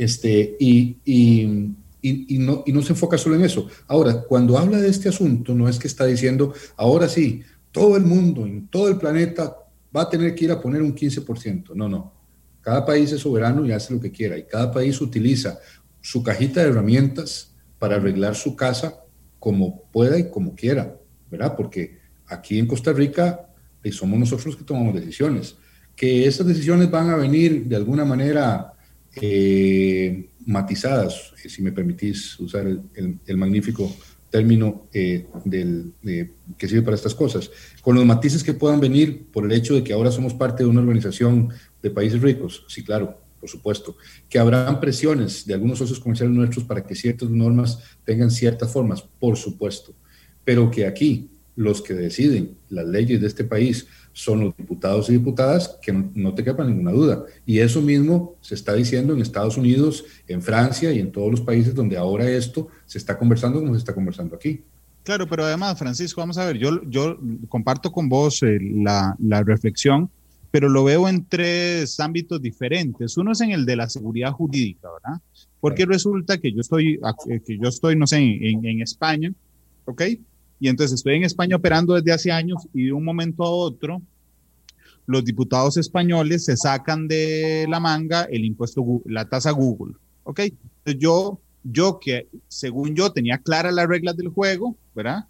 [0.00, 3.68] Este, y, y, y, no, y no se enfoca solo en eso.
[3.86, 8.04] Ahora, cuando habla de este asunto, no es que está diciendo, ahora sí, todo el
[8.04, 9.54] mundo, en todo el planeta,
[9.94, 11.74] va a tener que ir a poner un 15%.
[11.74, 12.14] No, no.
[12.62, 14.38] Cada país es soberano y hace lo que quiera.
[14.38, 15.58] Y cada país utiliza
[16.00, 19.04] su cajita de herramientas para arreglar su casa
[19.38, 20.96] como pueda y como quiera,
[21.30, 21.54] ¿verdad?
[21.54, 23.50] Porque aquí en Costa Rica
[23.84, 25.56] eh, somos nosotros los que tomamos decisiones.
[25.94, 28.72] Que esas decisiones van a venir de alguna manera
[29.16, 33.94] eh, matizadas, eh, si me permitís usar el, magnífico
[34.30, 35.92] término eh, del,
[36.56, 37.50] que sirve para estas cosas,
[37.82, 40.68] con los matices que puedan venir por el hecho de que ahora somos parte de
[40.68, 43.96] una organización de países ricos, sí, claro, por supuesto,
[44.28, 49.02] que habrán presiones de algunos socios comerciales nuestros para que ciertas normas tengan ciertas formas,
[49.18, 49.94] por supuesto,
[50.44, 55.12] pero que aquí los que deciden las leyes de este país son los diputados y
[55.12, 57.24] diputadas, que no, te quepa ninguna duda.
[57.46, 61.40] Y eso mismo se está diciendo en Estados Unidos, en Francia y en todos los
[61.40, 64.62] países donde ahora esto se está conversando como se está conversando aquí.
[65.02, 67.18] Claro, pero además, Francisco, vamos a ver, yo, yo
[67.48, 70.10] comparto con vos eh, la, la reflexión,
[70.50, 73.16] pero lo veo en tres ámbitos diferentes.
[73.16, 75.20] Uno es en el de la seguridad jurídica, ¿verdad?
[75.60, 79.32] Porque resulta que yo estoy, eh, que yo estoy no sé, en, en España,
[79.84, 80.02] ¿ok?
[80.60, 84.02] Y entonces estoy en España operando desde hace años y de un momento a otro
[85.06, 89.94] los diputados españoles se sacan de la manga el impuesto, la tasa Google.
[90.22, 90.40] ¿Ok?
[90.98, 95.24] Yo, yo que según yo tenía claras las reglas del juego, ¿verdad?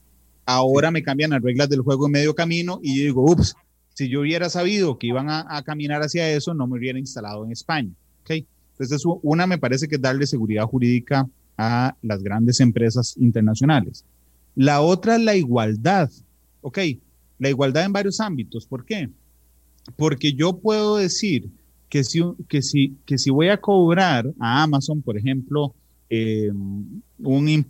[0.44, 3.54] Ahora me cambian las reglas del juego en medio camino y yo digo, ups,
[3.94, 7.44] si yo hubiera sabido que iban a, a caminar hacia eso, no me hubiera instalado
[7.44, 7.92] en España.
[8.22, 8.44] ¿Ok?
[8.72, 14.04] Entonces, una me parece que es darle seguridad jurídica a las grandes empresas internacionales.
[14.54, 16.10] La otra es la igualdad.
[16.60, 16.78] Ok,
[17.38, 18.66] la igualdad en varios ámbitos.
[18.66, 19.08] ¿Por qué?
[19.96, 21.50] Porque yo puedo decir
[21.88, 25.74] que si, que si, que si voy a cobrar a Amazon, por ejemplo,
[26.08, 26.50] eh,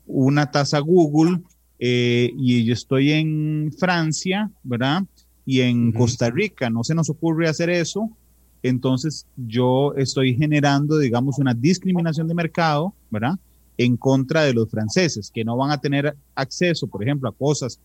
[0.06, 1.40] una tasa Google
[1.78, 5.02] eh, y yo estoy en Francia, ¿verdad?
[5.46, 8.10] Y en Costa Rica no se nos ocurre hacer eso,
[8.62, 13.38] entonces yo estoy generando, digamos, una discriminación de mercado, ¿verdad?
[13.80, 17.80] En contra de los franceses, que no van a tener acceso, por ejemplo, a cosas,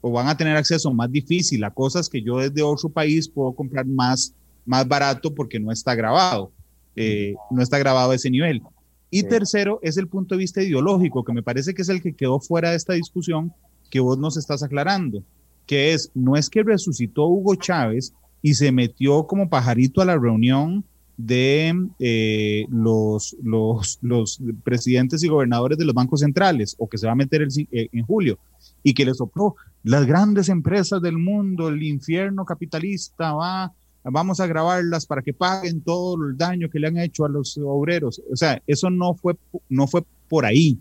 [0.00, 3.52] o van a tener acceso más difícil a cosas que yo desde otro país puedo
[3.52, 4.32] comprar más,
[4.64, 6.52] más barato porque no está grabado,
[6.94, 8.62] eh, no está grabado a ese nivel.
[9.10, 12.12] Y tercero, es el punto de vista ideológico, que me parece que es el que
[12.12, 13.52] quedó fuera de esta discusión
[13.90, 15.24] que vos nos estás aclarando,
[15.66, 20.16] que es, no es que resucitó Hugo Chávez y se metió como pajarito a la
[20.16, 20.84] reunión
[21.26, 27.06] de eh, los, los, los, presidentes y gobernadores de los bancos centrales, o que se
[27.06, 28.38] va a meter eh, en julio,
[28.82, 33.72] y que le sopló las grandes empresas del mundo, el infierno capitalista, va,
[34.04, 37.58] vamos a grabarlas para que paguen todo el daño que le han hecho a los
[37.58, 38.22] obreros.
[38.30, 39.36] O sea, eso no fue,
[39.68, 40.78] no fue por ahí,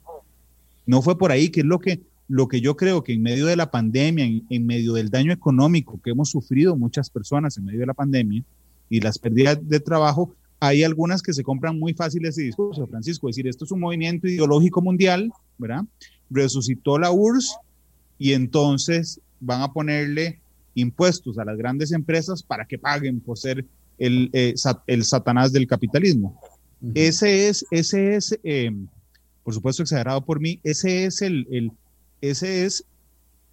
[0.85, 3.45] no fue por ahí, que es lo que, lo que yo creo que en medio
[3.45, 7.81] de la pandemia, en medio del daño económico que hemos sufrido muchas personas en medio
[7.81, 8.43] de la pandemia,
[8.89, 13.29] y las pérdidas de trabajo, hay algunas que se compran muy fáciles ese discurso, Francisco,
[13.29, 15.83] es decir, esto es un movimiento ideológico mundial, ¿verdad?
[16.29, 17.57] Resucitó la URSS
[18.17, 20.39] y entonces van a ponerle
[20.75, 23.65] impuestos a las grandes empresas para que paguen por ser
[23.97, 24.53] el, eh,
[24.87, 26.39] el satanás del capitalismo.
[26.93, 28.87] Ese es, ese es em,
[29.43, 31.71] por supuesto exagerado por mí, ese es el, el,
[32.21, 32.85] ese es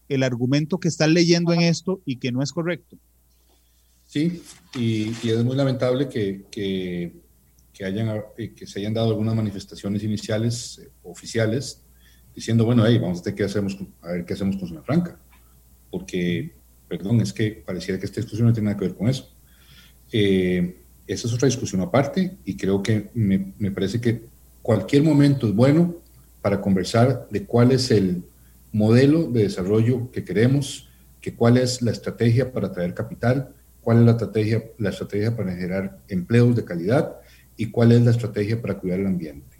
[0.08, 2.96] el argumento que están leyendo en esto y que no es correcto.
[4.06, 4.42] Sí,
[4.74, 7.12] y, es muy lamentable que, que,
[7.72, 11.82] que, hayan, eh, que se hayan dado algunas manifestaciones iniciales eh, oficiales
[12.34, 15.18] diciendo, bueno, hey, vamos a ver qué hacemos, a ver qué hacemos con Zona Franca,
[15.90, 16.54] porque,
[16.88, 19.34] perdón, es que pareciera que esta discusión no tiene nada que ver con eso.
[20.12, 24.26] Eh, esa es otra discusión aparte y creo que me, me parece que
[24.62, 25.96] cualquier momento es bueno
[26.42, 28.22] para conversar de cuál es el
[28.70, 30.88] modelo de desarrollo que queremos,
[31.20, 33.55] que cuál es la estrategia para traer capital,
[33.86, 37.20] cuál es la estrategia, la estrategia para generar empleos de calidad
[37.56, 39.58] y cuál es la estrategia para cuidar el ambiente.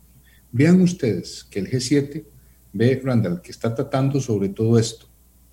[0.51, 2.25] Vean ustedes que el G7
[2.73, 5.07] ve, Randall, que está tratando sobre todo esto.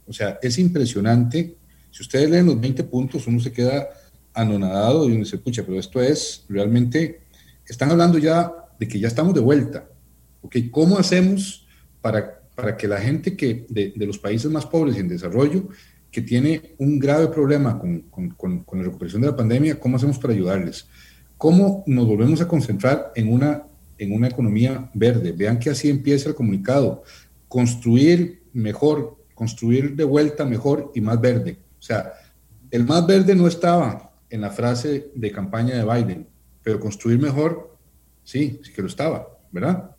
[0.07, 1.55] O sea, es impresionante.
[1.91, 3.89] Si ustedes leen los 20 puntos, uno se queda
[4.33, 7.21] anonadado y uno se escucha, pero esto es realmente,
[7.67, 9.87] están hablando ya de que ya estamos de vuelta.
[10.41, 10.55] ¿ok?
[10.71, 11.67] ¿Cómo hacemos
[12.01, 15.69] para, para que la gente que de, de los países más pobres y en desarrollo
[16.13, 18.29] que tiene un grave problema con, con,
[18.63, 20.87] con, la recuperación de la pandemia, ¿cómo hacemos para ayudarles?
[21.37, 23.63] ¿Cómo nos volvemos a concentrar en una,
[23.97, 25.31] en una economía verde?
[25.31, 27.01] Vean que así empieza el comunicado.
[27.47, 31.57] Construir mejor, construir de vuelta mejor y más verde.
[31.79, 32.13] O sea,
[32.69, 36.27] el más verde no estaba en la frase de campaña de Biden,
[36.61, 37.75] pero construir mejor,
[38.23, 39.95] sí, sí que lo estaba, ¿verdad?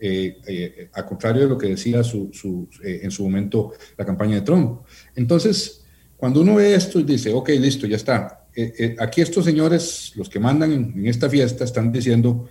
[0.00, 2.30] Eh, eh, a contrario de lo que decía su,
[2.84, 4.82] eh, en su momento la campaña de Trump.
[5.16, 5.84] Entonces,
[6.16, 8.46] cuando uno ve esto y dice, ok, listo, ya está,
[8.98, 12.48] aquí estos señores, los que mandan en, esta fiesta, están diciendo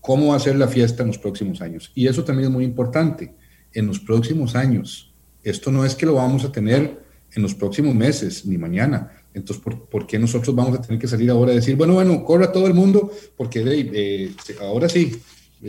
[0.00, 1.90] cómo va a ser la fiesta en los próximos años.
[1.94, 3.34] Y eso también es muy importante,
[3.72, 5.14] en los próximos años.
[5.42, 7.02] Esto no es que lo vamos a tener
[7.32, 9.10] en los próximos meses, ni mañana.
[9.32, 12.24] Entonces, ¿por, ¿por, qué nosotros vamos a tener que salir ahora a decir, bueno, bueno,
[12.24, 15.20] corra todo el mundo, porque ahora sí,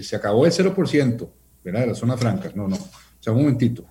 [0.02, 1.30] se acabó el 0%,
[1.64, 1.82] ¿verdad?
[1.82, 2.56] De las zonas francas.
[2.56, 2.76] No, no.
[2.76, 3.86] O sea, un momentito.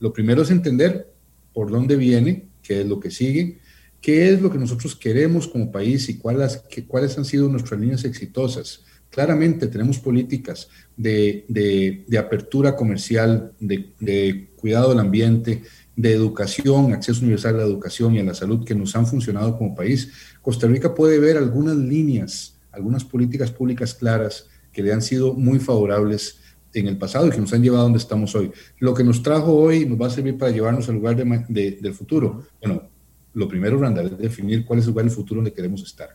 [0.00, 1.12] Lo primero es entender
[1.52, 3.58] por dónde viene, qué es lo que sigue,
[4.00, 8.04] qué es lo que nosotros queremos como país y cuáles, cuáles han sido nuestras líneas
[8.04, 8.84] exitosas.
[9.08, 15.62] Claramente tenemos políticas de, de, de apertura comercial, de, de, cuidado del ambiente,
[15.96, 19.56] de educación, acceso universal a la educación y a la salud que nos han funcionado
[19.56, 20.10] como país,
[20.42, 25.58] Costa Rica puede ver algunas líneas, algunas políticas públicas claras que le han sido muy
[25.58, 26.40] favorables
[26.74, 28.50] en el pasado y que nos han llevado a donde estamos hoy.
[28.78, 32.46] Lo que nos trajo hoy nos va a servir para llevarnos al lugar del futuro.
[32.60, 32.90] Bueno,
[33.32, 36.10] lo primero, Randall, es definir cuál es el lugar del futuro donde queremos estar.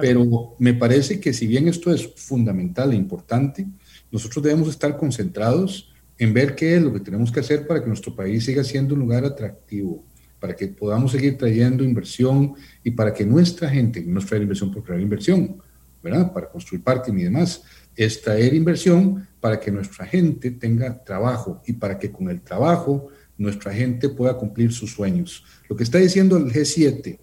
[0.00, 3.66] Pero me parece que si bien esto es fundamental e importante,
[4.10, 7.86] nosotros debemos estar concentrados en ver qué es lo que tenemos que hacer para que
[7.86, 10.04] nuestro país siga siendo un lugar atractivo,
[10.40, 14.70] para que podamos seguir trayendo inversión y para que nuestra gente, no es traer inversión
[14.70, 15.62] por crear inversión,
[16.02, 16.32] ¿verdad?
[16.32, 17.62] Para construir parking y demás,
[17.98, 23.08] es traer inversión para que nuestra gente tenga trabajo y para que con el trabajo
[23.36, 25.44] nuestra gente pueda cumplir sus sueños.
[25.68, 27.18] Lo que está diciendo el G7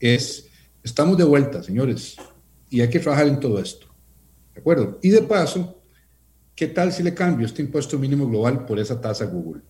[0.00, 0.48] es,
[0.82, 2.16] estamos de vuelta, señores,
[2.70, 3.86] y hay que trabajar en todo esto.
[4.54, 4.98] ¿De acuerdo?
[5.02, 5.82] Y de paso,
[6.54, 9.60] ¿qué tal si le cambio este impuesto mínimo global por esa tasa Google?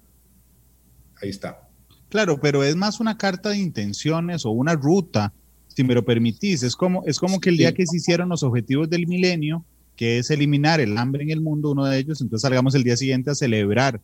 [1.21, 1.69] Ahí está.
[2.11, 5.33] Claro, pero es más una carta de intenciones o una ruta,
[5.67, 6.63] si me lo permitís.
[6.63, 9.65] Es como, es como que el día que se hicieron los objetivos del milenio,
[9.97, 12.97] que es eliminar el hambre en el mundo, uno de ellos, entonces salgamos el día
[12.97, 14.01] siguiente a celebrar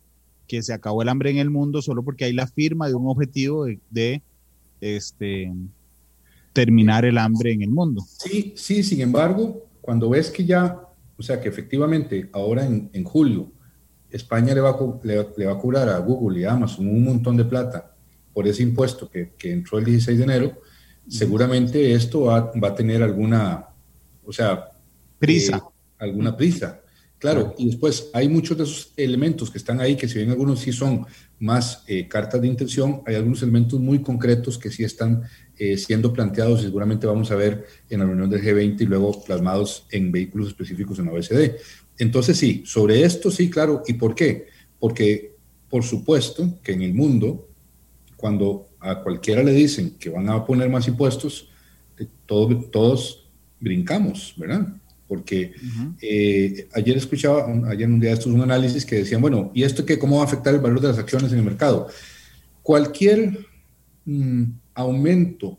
[0.47, 3.07] que se acabó el hambre en el mundo solo porque hay la firma de un
[3.07, 4.21] objetivo de,
[4.81, 5.51] este,
[6.53, 8.03] terminar el hambre en el mundo.
[8.17, 10.77] Sí, sí, sin embargo, cuando ves que ya,
[11.17, 13.51] o sea, que efectivamente ahora en, julio
[14.09, 17.37] España le va, a, le, va a cobrar a Google y a Amazon un montón
[17.37, 17.95] de plata
[18.33, 20.61] por ese impuesto que, entró el 16 de enero,
[21.07, 23.67] seguramente esto va, a tener alguna,
[24.25, 24.71] o sea,
[25.17, 25.57] prisa.
[25.57, 25.70] Eh,
[26.01, 26.81] alguna prisa.
[27.21, 30.59] Claro, y después hay muchos de esos elementos que están ahí, que si bien algunos
[30.59, 31.05] sí son
[31.37, 35.21] más eh, cartas de intención, hay algunos elementos muy concretos que sí están
[35.55, 39.23] eh, siendo planteados y seguramente vamos a ver en la reunión del G20 y luego
[39.23, 41.57] plasmados en vehículos específicos en la OECD.
[41.99, 43.83] Entonces sí, sobre esto sí, claro.
[43.85, 44.47] ¿Y por qué?
[44.79, 45.35] Porque
[45.69, 47.47] por supuesto que en el mundo,
[48.17, 51.49] cuando a cualquiera le dicen que van a poner más impuestos,
[52.25, 53.29] todos, todos
[53.59, 54.80] brincamos, ¿verdad?
[55.11, 55.51] Porque
[56.01, 59.85] eh, ayer escuchaba, ayer en un día estos un análisis que decían, bueno, ¿y esto
[59.85, 61.89] qué, cómo va a afectar el valor de las acciones en el mercado?
[62.63, 63.45] Cualquier
[64.05, 64.43] mm,
[64.73, 65.57] aumento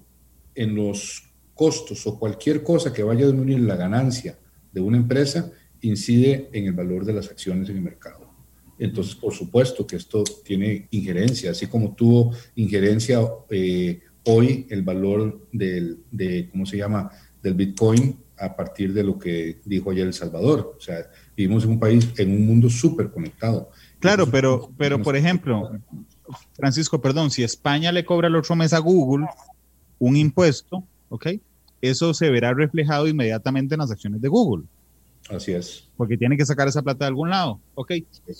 [0.55, 4.39] en los costos o cualquier cosa que vaya a disminuir la ganancia
[4.73, 8.33] de una empresa incide en el valor de las acciones en el mercado.
[8.79, 15.47] Entonces, por supuesto que esto tiene injerencia, así como tuvo injerencia eh, hoy el valor
[15.53, 17.11] del, de, ¿cómo se llama?,
[17.43, 20.75] del Bitcoin a partir de lo que dijo ayer El Salvador.
[20.77, 21.07] O sea,
[21.37, 23.71] vivimos en un país, en un mundo súper conectado.
[24.01, 25.71] Claro, pero, pero por ejemplo,
[26.55, 29.27] Francisco, perdón, si España le cobra el otro mes a Google
[29.99, 31.29] un impuesto, ¿ok?
[31.81, 34.65] Eso se verá reflejado inmediatamente en las acciones de Google.
[35.31, 35.89] Así es.
[35.97, 37.93] Porque tiene que sacar esa plata de algún lado, ¿ok?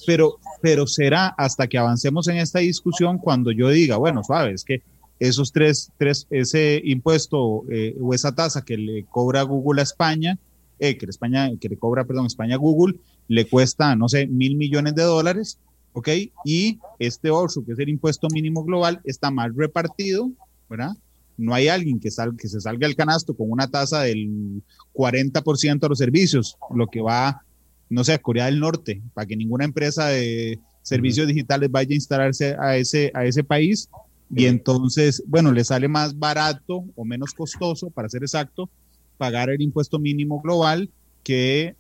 [0.07, 4.83] Pero, pero será hasta que avancemos en esta discusión cuando yo diga, bueno, sabes que
[5.29, 10.39] esos tres, tres ese impuesto eh, o esa tasa que le cobra Google a España,
[10.81, 12.97] eh, que, España, que le cobra, perdón, España a Google,
[13.29, 15.61] le cuesta, no sé, mil millones de dólares,
[15.93, 16.09] ¿ok?
[16.45, 20.29] Y este otro, que es el impuesto mínimo global, está mal repartido,
[20.69, 20.97] ¿verdad?
[21.37, 24.63] No hay alguien que, sal, que se salga al canasto con una tasa del
[24.93, 27.45] 40% de los servicios, lo que va,
[27.89, 31.95] no sé, a Corea del Norte, para que ninguna empresa de servicios digitales vaya a
[31.95, 33.89] instalarse a ese, a ese país
[34.35, 38.71] y entonces, bueno, le sale más barato o menos costoso, para ser exacto,
[39.19, 40.89] pagar el impuesto mínimo global
[41.23, 41.77] que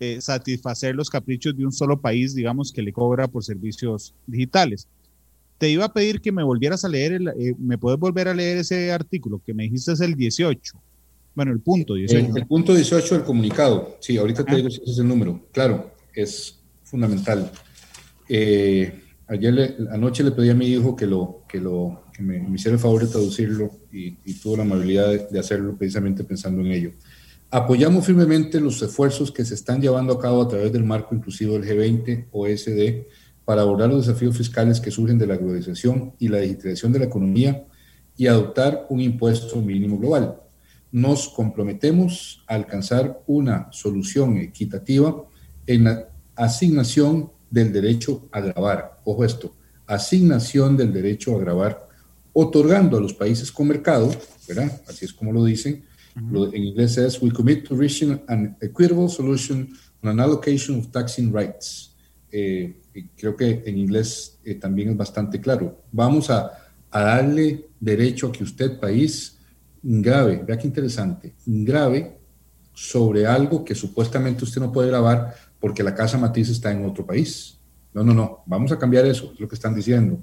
[0.00, 4.88] eh, satisfacer los caprichos de un solo país, digamos, que le cobra por servicios digitales.
[5.58, 8.58] Te iba a pedir que me volvieras a leer, eh, ¿me puedes volver a leer
[8.58, 10.80] ese artículo que me dijiste es el 18?
[11.34, 12.36] Bueno, el punto 18.
[12.36, 15.46] El, punto 18 del comunicado, sí, ahorita te digo si ese es el número.
[15.52, 17.52] Claro, es fundamental.
[18.28, 22.74] Eh, ayer anoche le pedí a mi hijo que lo que lo que me, hiciera
[22.74, 26.90] el favor de traducirlo y, tuvo la amabilidad de, hacerlo precisamente pensando en ello.
[27.50, 31.58] Apoyamos firmemente los esfuerzos que se están llevando a cabo a través del marco inclusivo
[31.58, 33.06] del G20 OSD
[33.44, 37.04] para abordar los desafíos fiscales que surgen de la globalización y la digitalización de la
[37.06, 37.66] economía
[38.16, 40.36] y adoptar un impuesto mínimo global.
[40.90, 45.24] Nos comprometemos a alcanzar una solución equitativa
[45.66, 49.00] en la asignación del derecho a grabar.
[49.04, 49.54] Ojo esto,
[49.86, 51.88] asignación del derecho a grabar,
[52.32, 54.10] otorgando a los países con mercado,
[54.46, 54.80] ¿verdad?
[54.86, 55.84] Así es como lo dicen.
[56.16, 59.68] en inglés es, we commit to reaching an equitable solution
[60.02, 61.94] on an allocation of taxing rights.
[62.30, 62.80] Eh,
[63.16, 65.84] creo que en inglés eh, también es bastante claro.
[65.92, 69.38] Vamos a, a, darle derecho a que usted, país,
[69.82, 72.18] grave, vea qué interesante, grave
[72.74, 77.04] sobre algo que supuestamente usted no puede grabar porque la casa matiz está en otro
[77.04, 77.58] país.
[77.92, 80.20] No, no, no, vamos a cambiar eso, es lo que están diciendo.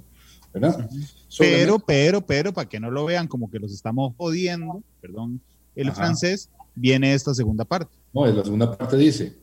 [0.56, 0.90] ¿verdad?
[1.38, 5.42] Pero, pero, pero, para que no lo vean como que los estamos jodiendo, perdón,
[5.76, 7.94] el francés, viene esta segunda parte.
[8.14, 9.36] No, la segunda parte dice,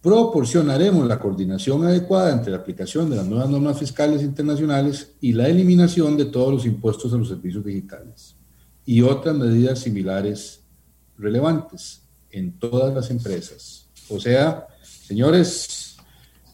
[0.00, 5.46] proporcionaremos la coordinación adecuada entre la aplicación de las nuevas normas fiscales internacionales y la
[5.46, 8.34] eliminación de todos los impuestos a los servicios digitales
[8.86, 10.62] y otras medidas similares
[11.18, 12.00] relevantes
[12.30, 13.90] en todas las empresas.
[14.08, 14.66] O sea,
[15.10, 15.96] señores,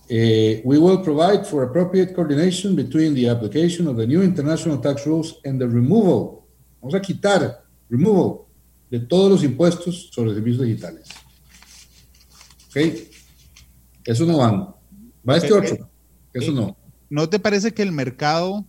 [0.09, 5.05] eh, we will provide for appropriate coordination between the application of the new international tax
[5.07, 6.47] rules and the removal,
[6.81, 8.47] vamos a quitar, removal,
[8.91, 11.07] de todos los impuestos sobre servicios digitales.
[12.69, 12.77] ¿Ok?
[14.07, 14.69] Eso no van.
[15.29, 15.91] Va este otro.
[16.33, 16.77] Eso no.
[17.11, 18.65] ¿No te parece que el mercado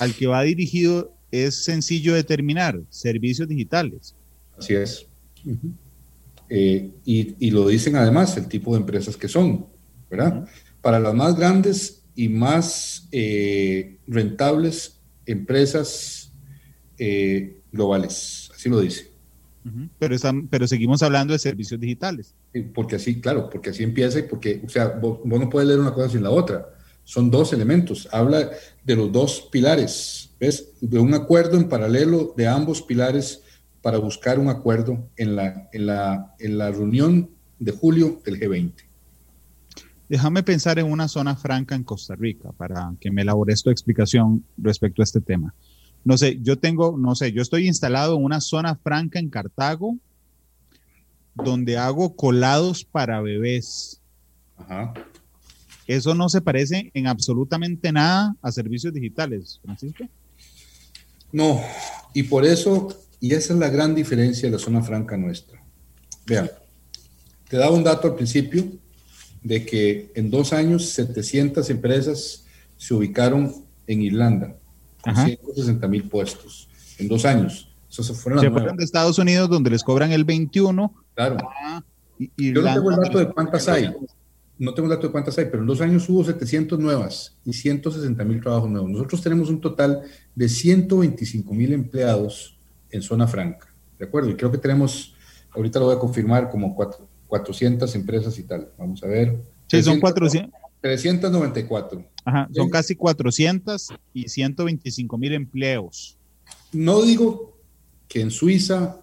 [0.00, 2.80] al que va dirigido es sencillo determinar?
[2.90, 4.16] Servicios digitales.
[4.58, 5.06] Así es.
[6.48, 9.66] Eh, y, lo dicen además el tipo de empresas que son,
[10.10, 10.46] ¿verdad?
[10.80, 16.32] Para las más grandes y más eh, rentables empresas
[16.98, 19.12] eh, globales, así lo dice.
[19.98, 22.34] Pero, están, pero seguimos hablando de servicios digitales.
[22.74, 25.94] Porque así, claro, porque así empieza y porque, o sea, vos, no puedes leer una
[25.94, 26.68] cosa sin la otra.
[27.02, 28.06] Son dos elementos.
[28.12, 28.50] Habla
[28.84, 30.68] de los dos pilares, ¿ves?
[30.82, 33.40] De un acuerdo en paralelo de ambos pilares
[33.84, 37.28] para buscar un acuerdo en la, en la, en la reunión
[37.58, 38.72] de julio del G20.
[40.08, 44.42] Déjame pensar en una zona franca en Costa Rica para que me elabores tu explicación
[44.56, 45.54] respecto a este tema.
[46.02, 49.98] No sé, yo tengo, no sé, yo estoy instalado en una zona franca en Cartago
[51.34, 54.00] donde hago colados para bebés.
[54.56, 54.94] Ajá.
[55.86, 60.08] Eso no se parece en absolutamente nada a servicios digitales, Francisco.
[61.32, 61.60] No,
[62.14, 62.88] y por eso,
[63.20, 65.62] y esa es la gran diferencia de la zona franca nuestra.
[66.26, 66.50] Vean,
[67.48, 68.64] te daba un dato al principio
[69.42, 72.46] de que en dos años 700 empresas
[72.76, 73.54] se ubicaron
[73.86, 74.56] en Irlanda,
[75.02, 77.68] con 160 mil puestos, en dos años.
[77.90, 81.36] Eso se fueron, de Estados Unidos donde les cobran el 21 Claro.
[81.64, 81.82] Ah,
[82.36, 83.92] Yo no tengo el dato de cuántas hay.
[84.56, 87.52] No tengo el dato de cuántas hay, pero en dos años hubo 700 nuevas y
[87.52, 88.90] 160 mil trabajos nuevos.
[88.90, 90.02] Nosotros tenemos un total
[90.34, 92.53] de 125 mil empleados
[92.94, 93.74] en zona franca.
[93.98, 94.30] ¿De acuerdo?
[94.30, 95.14] Y creo que tenemos,
[95.50, 96.76] ahorita lo voy a confirmar, como
[97.26, 98.68] 400 empresas y tal.
[98.78, 99.40] Vamos a ver.
[99.66, 100.52] Sí, son 400.
[100.80, 102.04] 394.
[102.26, 106.18] Ajá, son casi 400 y 125 mil empleos.
[106.72, 107.58] No digo
[108.06, 109.00] que en Suiza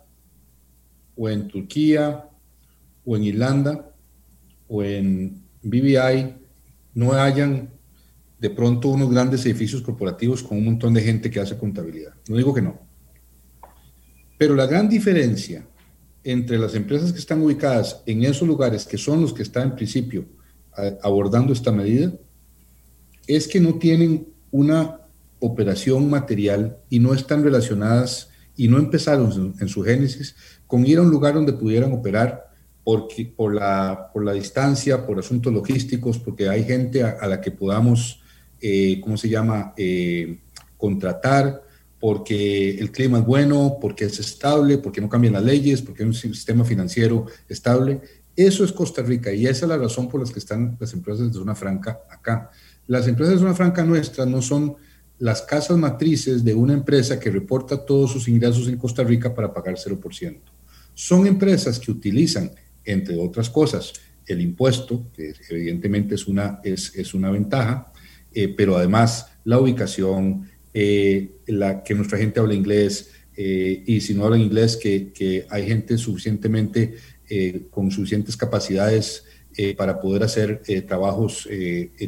[1.16, 2.30] o en Turquía,
[3.04, 3.92] o en Irlanda,
[4.68, 6.36] o en BBI,
[6.94, 7.70] no hayan
[8.40, 12.14] de pronto unos grandes edificios corporativos con un montón de gente que hace contabilidad.
[12.30, 12.91] No digo que no.
[14.42, 15.64] Pero la gran diferencia
[16.24, 19.76] entre las empresas que están ubicadas en esos lugares, que son los que están en
[19.76, 20.26] principio
[21.04, 22.12] abordando esta medida,
[23.28, 25.02] es que no tienen una
[25.40, 30.36] operación material y no están relacionadas y no empezaron en su génesis
[30.66, 32.50] con ir a un lugar donde pudieran operar
[32.84, 38.24] por, la, por la distancia, por asuntos logísticos, porque hay gente a, la que podamos,
[38.60, 40.40] eh, ¿cómo se llama?, eh,
[40.78, 41.62] contratar,
[42.02, 46.10] porque el clima es bueno, porque es estable, porque no cambian las leyes, porque hay
[46.10, 48.02] un sistema financiero estable.
[48.36, 51.28] Eso es Costa Rica y esa es la razón por la que están las empresas
[51.28, 52.52] de zona franca acá.
[52.88, 54.76] Las empresas de zona franca nuestras no son
[55.20, 59.54] las casas matrices de una empresa que reporta todos sus ingresos en Costa Rica para
[59.54, 60.42] pagar 0%
[60.94, 62.52] son empresas que utilizan,
[62.84, 63.94] entre otras cosas,
[64.26, 67.92] el impuesto, que evidentemente es una, es, es una ventaja,
[68.34, 74.14] eh, pero además la ubicación, eh, la, que nuestra gente habla inglés, eh, y si
[74.14, 76.96] no habla inglés, que, hay gente suficientemente
[77.70, 79.24] con suficientes capacidades
[79.78, 81.48] para poder hacer trabajos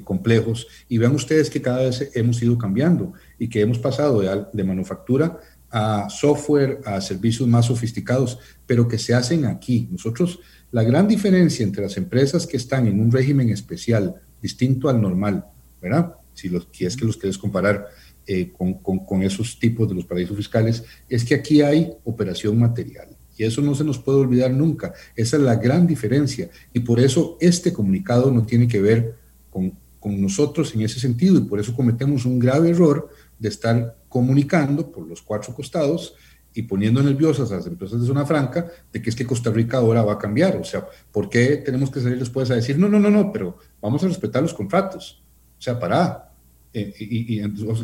[0.04, 0.68] complejos.
[0.90, 4.64] Y vean ustedes que cada vez hemos ido cambiando y que hemos pasado de, de
[4.66, 5.40] manufactura
[5.74, 8.38] a software, a servicios más sofisticados,
[8.68, 9.88] pero que se hacen aquí.
[9.92, 10.40] Nosotros,
[10.72, 15.46] la gran diferencia entre las empresas que están en un régimen especial distinto al normal,
[15.82, 16.14] ¿verdad?
[16.36, 17.88] Si, los, si es que los quieres comparar
[18.26, 23.10] eh, con, esos tipos de los paraísos fiscales, es que aquí hay operación material.
[23.38, 24.94] Y eso no se nos puede olvidar nunca.
[25.16, 26.50] Esa es la gran diferencia.
[26.72, 29.16] Y por eso este comunicado no tiene que ver
[29.50, 31.38] con, con nosotros en ese sentido.
[31.38, 33.10] Y por eso cometemos un grave error
[33.40, 36.16] de estar comunicando por los cuatro costados
[36.54, 39.78] y poniendo nerviosas a las empresas de zona franca de que es que Costa Rica
[39.78, 40.58] ahora va a cambiar.
[40.58, 43.58] O sea, ¿por qué tenemos que salir después a decir, no, no, no, no, pero
[43.82, 45.24] vamos a respetar los contratos?
[45.58, 46.33] O sea, para.
[46.74, 47.42] Eh, y,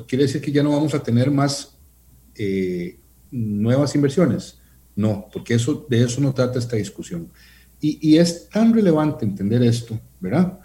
[0.07, 1.77] quiere decir que ya no vamos a tener más
[2.35, 2.97] eh,
[3.31, 4.59] nuevas inversiones.
[4.95, 7.31] No, porque eso, de eso no trata esta discusión.
[7.79, 10.59] Y, y, es tan relevante entender esto, ¿verdad?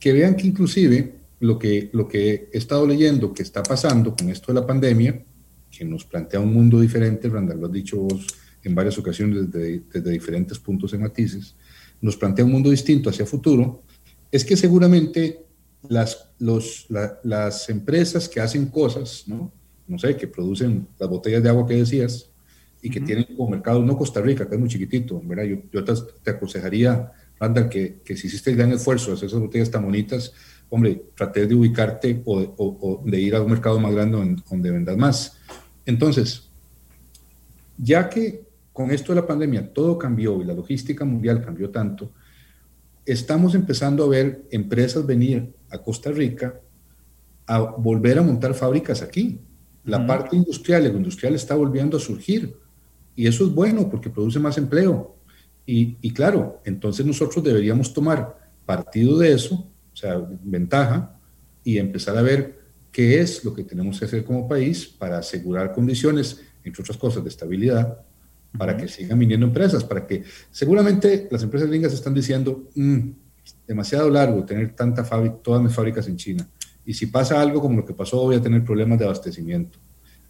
[0.00, 4.28] Que vean que inclusive lo que, lo que he estado leyendo que está pasando con
[4.30, 5.22] esto de la pandemia,
[5.70, 8.26] que nos plantea un mundo diferente, Randall, lo has dicho vos
[8.64, 11.54] en varias ocasiones desde, desde diferentes puntos y matices,
[12.00, 13.82] nos plantea un mundo distinto hacia futuro,
[14.32, 15.45] es que seguramente
[15.88, 16.86] las, los,
[17.22, 19.52] las empresas que hacen cosas, ¿no?
[19.86, 22.30] no sé, que producen las botellas de agua que decías
[22.82, 25.44] y que tienen como mercado, no Costa Rica, que es muy chiquitito, ¿verdad?
[25.44, 29.40] Yo, yo te, aconsejaría, Randall, que, que si hiciste el gran esfuerzo de hacer esas
[29.40, 30.32] botellas tan bonitas,
[30.68, 34.96] hombre, traté de ubicarte o, o, de ir a un mercado más grande donde, vendas
[34.96, 35.38] más.
[35.84, 36.48] Entonces,
[37.78, 42.12] ya que con esto de la pandemia todo cambió y la logística mundial cambió tanto,
[43.06, 46.60] estamos empezando a ver empresas venir a Costa Rica
[47.46, 49.40] a volver a montar fábricas aquí.
[49.84, 52.56] La parte industrial, el industrial está volviendo a surgir
[53.14, 55.16] y eso es bueno porque produce más empleo.
[55.64, 61.18] Y, y claro, entonces nosotros deberíamos tomar partido de eso o sea, ventaja,
[61.64, 62.60] y empezar a ver
[62.92, 67.24] qué es lo que tenemos que hacer como país para asegurar condiciones, entre otras cosas,
[67.24, 68.04] de estabilidad,
[68.58, 73.00] para que sigan viniendo empresas, para que seguramente las empresas gringas están diciendo, mm,
[73.66, 76.48] demasiado largo tener tanta fábrica, todas mis fábricas en China.
[76.84, 79.78] Y si pasa algo como lo que pasó, voy a tener problemas de abastecimiento.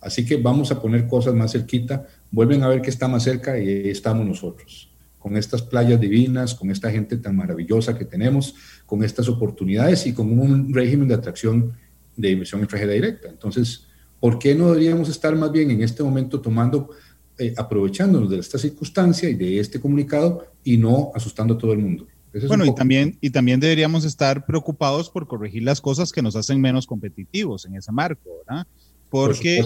[0.01, 3.59] Así que vamos a poner cosas más cerquita, vuelven a ver que está más cerca
[3.59, 4.91] y ahí estamos nosotros
[5.27, 8.55] con estas playas divinas, con esta gente tan maravillosa que tenemos,
[8.87, 11.73] con estas oportunidades y con un régimen de atracción
[12.17, 13.29] de inversión extranjera directa.
[13.29, 13.89] Entonces,
[14.21, 16.91] ¿por qué no deberíamos estar más bien en este momento tomando,
[17.39, 21.79] eh, aprovechándonos de esta circunstancia y de este comunicado y no asustando a todo el
[21.79, 22.07] mundo?
[22.49, 26.61] bueno, y también, y también deberíamos estar preocupados por corregir las cosas que nos hacen
[26.61, 28.67] menos competitivos en ese marco, ¿verdad?
[29.11, 29.65] porque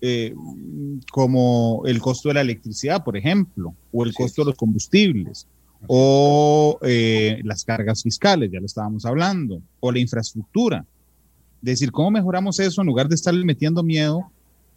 [0.00, 0.34] eh,
[1.10, 5.46] como el costo de la electricidad, por ejemplo, o el costo de los combustibles,
[5.86, 10.84] o eh, las cargas fiscales, ya lo estábamos hablando, o la infraestructura.
[11.62, 14.30] Es decir, ¿cómo mejoramos eso en lugar de estarle metiendo miedo?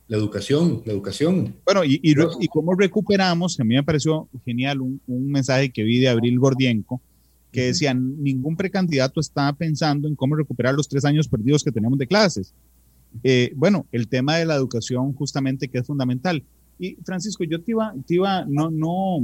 [0.09, 1.55] La educación, la educación.
[1.63, 5.99] Bueno, y, y, cómo recuperamos, a mí me pareció genial un, un mensaje que vi
[5.99, 6.99] de Abril Gordienco,
[7.51, 11.97] que decía, ningún precandidato está pensando en cómo recuperar los tres años perdidos que tenemos
[11.97, 12.53] de clases
[13.23, 16.43] eh, bueno, el tema de la educación justamente que es fundamental.
[16.77, 19.19] Y Francisco, yo te iba, te iba no, no,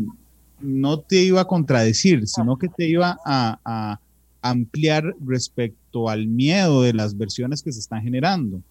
[0.60, 4.00] no te iba a contradecir, sino que te iba a,
[4.42, 8.62] ampliar respecto al miedo de las versiones que se están generando.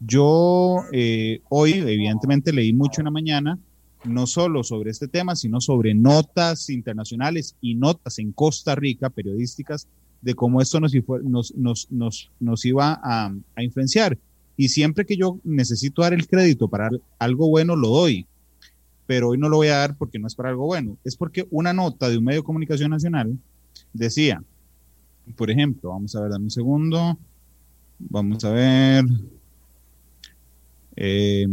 [0.00, 3.58] Yo eh, hoy, evidentemente, leí mucho en la mañana,
[4.04, 9.86] no solo sobre este tema, sino sobre notas internacionales y notas en Costa Rica, periodísticas,
[10.22, 14.18] de cómo esto nos, iba a, a influenciar.
[14.56, 18.26] Y siempre que yo necesito dar el crédito para algo bueno, lo doy.
[19.06, 20.96] Pero hoy no lo voy a dar porque no es para algo bueno.
[21.04, 23.38] Es porque una nota de un medio de comunicación nacional
[23.92, 24.42] decía,
[25.36, 27.18] por ejemplo, vamos a ver, dame un segundo.
[27.98, 29.04] Vamos a ver.
[31.00, 31.46] Eh,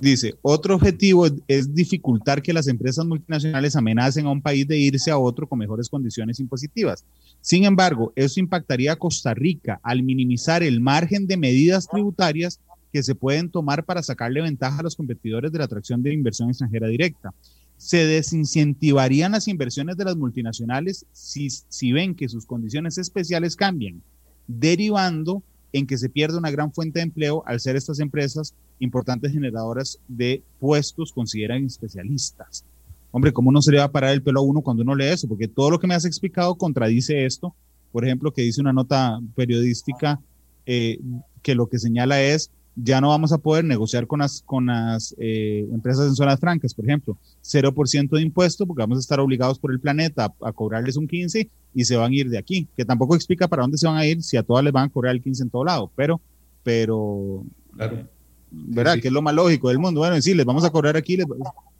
[0.00, 5.10] Dice, otro objetivo es, dificultar que las empresas multinacionales amenacen a un país de irse
[5.10, 7.04] a otro con mejores condiciones impositivas.
[7.42, 12.60] Sin embargo, eso impactaría a Costa Rica al minimizar el margen de medidas tributarias
[12.90, 16.48] que se pueden tomar para sacarle ventaja a los competidores de la atracción de inversión
[16.48, 17.34] extranjera directa.
[17.76, 24.02] Se desincentivarían las inversiones de las multinacionales si, si ven que sus condiciones especiales cambian,
[24.46, 25.42] derivando
[25.72, 29.98] en que se pierde una gran fuente de empleo al ser estas empresas importantes generadoras
[30.08, 32.64] de puestos, consideran especialistas.
[33.12, 35.06] Hombre, ¿cómo no se le va a parar el pelo a uno cuando uno lee
[35.06, 35.28] eso?
[35.28, 37.54] Porque todo lo que me has explicado contradice esto.
[37.92, 40.20] Por ejemplo, que dice una nota periodística
[40.64, 40.98] eh,
[41.42, 45.14] que lo que señala es ya no vamos a poder negociar con las, con las
[45.18, 49.58] eh, empresas en zonas francas, por ejemplo, 0% de impuesto porque vamos a estar obligados
[49.58, 52.84] por el planeta a, cobrarles un 15 y se van a ir de aquí, que
[52.84, 55.14] tampoco explica para dónde se van a ir si a todas les van a cobrar
[55.14, 56.20] el 15 en todo lado, pero,
[56.62, 57.44] pero,
[57.76, 58.08] claro.
[58.50, 58.98] ¿verdad?
[59.00, 60.00] Que es lo más lógico del mundo.
[60.00, 61.18] Bueno, sí, les vamos a cobrar aquí,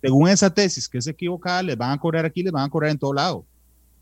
[0.00, 2.90] según esa tesis que es equivocada, les van a cobrar aquí, les van a cobrar
[2.90, 3.44] en todo lado.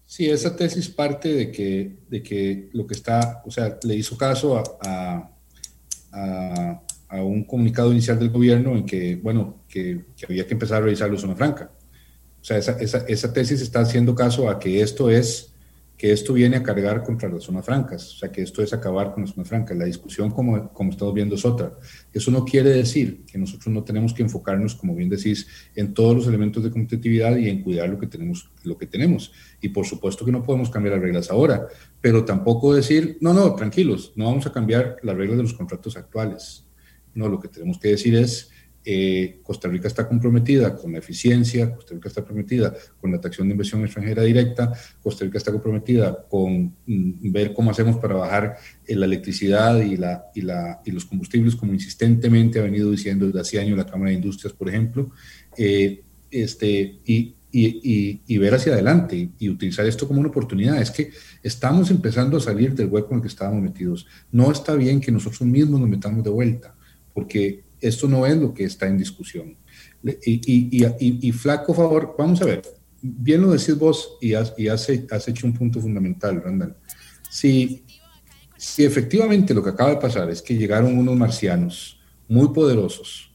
[0.06, 4.16] Sí, esa tesis parte de que, de que lo que está, o sea, le hizo
[4.16, 5.30] caso a a,
[7.10, 11.18] un comunicado inicial del gobierno en que, bueno, que, había que empezar a revisar la
[11.18, 11.70] zona franca.
[12.40, 15.54] O sea, esa, esa, tesis está haciendo caso a que esto es
[15.98, 19.12] que esto viene a cargar contra las zonas francas, o sea, que esto es acabar
[19.12, 19.76] con las zonas francas.
[19.76, 21.76] La discusión, como, como estamos viendo, es otra.
[22.12, 26.14] Eso no quiere decir que nosotros no tenemos que enfocarnos, como bien decís, en todos
[26.14, 28.48] los elementos de competitividad y en cuidar lo que tenemos.
[28.62, 29.32] Lo que tenemos.
[29.60, 31.66] Y por supuesto que no podemos cambiar las reglas ahora,
[32.00, 35.96] pero tampoco decir, no, no, tranquilos, no vamos a cambiar las reglas de los contratos
[35.96, 36.64] actuales.
[37.12, 38.52] No, lo que tenemos que decir es,
[38.90, 43.46] eh, Costa Rica está comprometida con la eficiencia, Costa Rica está comprometida con la atracción
[43.46, 44.72] de inversión extranjera directa,
[45.02, 49.98] Costa Rica está comprometida con mm, ver cómo hacemos para bajar eh, la electricidad y,
[50.90, 54.70] los combustibles, como insistentemente ha venido diciendo desde hace años la Cámara de Industrias, por
[54.70, 55.10] ejemplo,
[55.58, 60.80] eh, este, y, y, ver hacia adelante y utilizar esto como una oportunidad.
[60.80, 61.10] Es que
[61.42, 64.06] estamos empezando a salir del hueco en el que estábamos metidos.
[64.32, 66.74] No está bien que nosotros mismos nos metamos de vuelta,
[67.12, 69.56] porque esto no es lo que está en discusión.
[70.24, 72.62] Y, flaco favor, vamos a ver,
[73.02, 74.54] bien lo decís vos y has,
[75.28, 76.76] hecho un punto fundamental, Randall.
[77.30, 77.84] Si,
[78.56, 83.30] si efectivamente lo que acaba de pasar es que llegaron unos marcianos muy poderosos,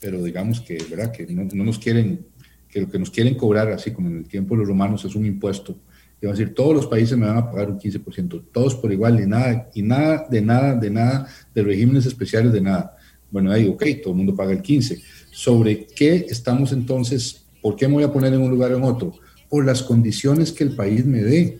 [0.00, 1.10] pero digamos que, ¿verdad?
[1.10, 2.26] que no, nos quieren,
[2.68, 5.14] que lo que nos quieren cobrar, así como en el tiempo de los romanos, es
[5.14, 5.76] un impuesto,
[6.20, 8.92] y van a decir, todos los países me van a pagar un 15%, todos por
[8.92, 12.96] igual, y nada, y nada, de nada, de nada, de regímenes especiales, de nada.
[13.30, 15.02] Bueno, ahí, ok, todo el mundo paga el 15.
[15.30, 17.44] ¿Sobre qué estamos entonces?
[17.60, 19.12] ¿Por qué me voy a poner en un lugar o en otro?
[19.48, 21.58] Por las condiciones que el país me dé.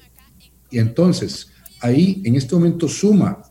[0.71, 1.51] Y entonces,
[1.81, 3.43] ahí en este momento suma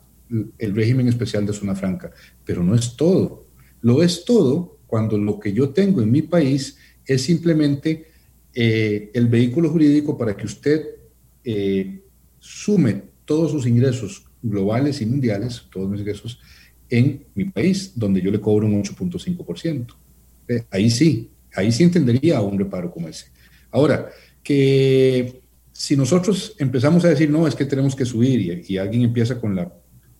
[0.57, 2.11] el régimen especial de zona franca,
[2.43, 3.45] pero no es todo.
[3.81, 8.07] Lo es todo cuando lo que yo tengo en mi país es simplemente
[8.53, 10.83] eh, el vehículo jurídico para que usted
[11.43, 12.01] eh,
[12.39, 16.39] sume todos sus ingresos globales y mundiales, todos mis ingresos,
[16.89, 19.87] en mi país, donde yo le cobro un 8.5%.
[20.47, 23.27] Eh, ahí sí, ahí sí entendería un reparo como ese.
[23.71, 24.09] Ahora,
[24.43, 25.41] que
[25.73, 29.55] si nosotros empezamos a decir, no, es que tenemos que subir y, alguien empieza con
[29.55, 29.71] la,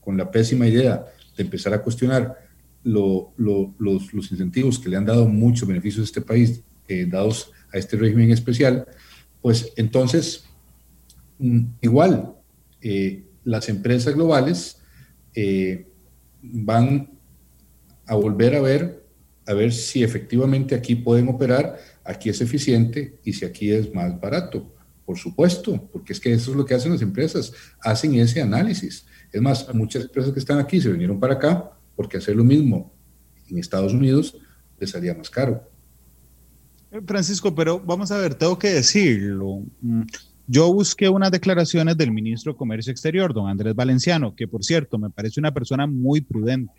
[0.01, 1.05] con la pésima idea
[1.35, 2.35] de empezar a cuestionar
[2.83, 7.77] los, los, incentivos que le han dado muchos beneficios a este país, eh, dados a
[7.77, 8.85] este régimen especial,
[9.41, 10.45] pues entonces,
[11.39, 12.33] mm, igual,
[12.81, 14.77] eh, las empresas globales
[16.53, 17.09] van
[18.05, 19.05] a volver a ver,
[19.45, 24.19] a ver si efectivamente aquí pueden operar, aquí es eficiente y si aquí es más
[24.19, 24.73] barato.
[25.05, 29.05] Por supuesto, porque es que eso es lo que hacen las empresas, hacen ese análisis.
[29.31, 32.93] Es más, muchas empresas que están aquí se vinieron para acá porque hacer lo mismo
[33.49, 34.37] en Estados Unidos
[34.79, 35.69] les salía más caro.
[36.91, 39.63] Eh, Francisco, pero vamos a ver, tengo que decirlo.
[40.49, 44.97] Yo busqué unas declaraciones del ministro de Comercio Exterior, don Andrés Valenciano, que por cierto
[44.97, 46.73] me parece una persona muy prudente.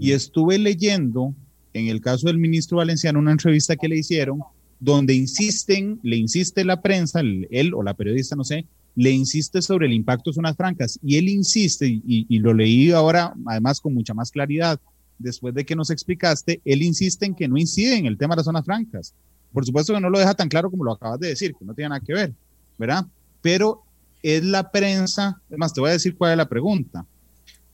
[0.00, 1.32] Y estuve leyendo,
[1.74, 4.40] en el caso del ministro Valenciano, una entrevista que le hicieron,
[4.80, 8.66] donde insisten, le insiste la prensa, él o la periodista, no sé,
[8.96, 10.98] le insiste sobre el impacto de zonas francas.
[11.04, 14.80] Y él insiste, y, y lo leí ahora además con mucha más claridad,
[15.18, 18.38] después de que nos explicaste, él insiste en que no incide en el tema de
[18.38, 19.14] las zonas francas.
[19.52, 21.74] Por supuesto que no lo deja tan claro como lo acabas de decir, que no
[21.74, 22.34] tiene nada que ver.
[22.78, 23.06] ¿Verdad?
[23.40, 23.82] Pero
[24.22, 27.04] es la prensa, además te voy a decir cuál es la pregunta.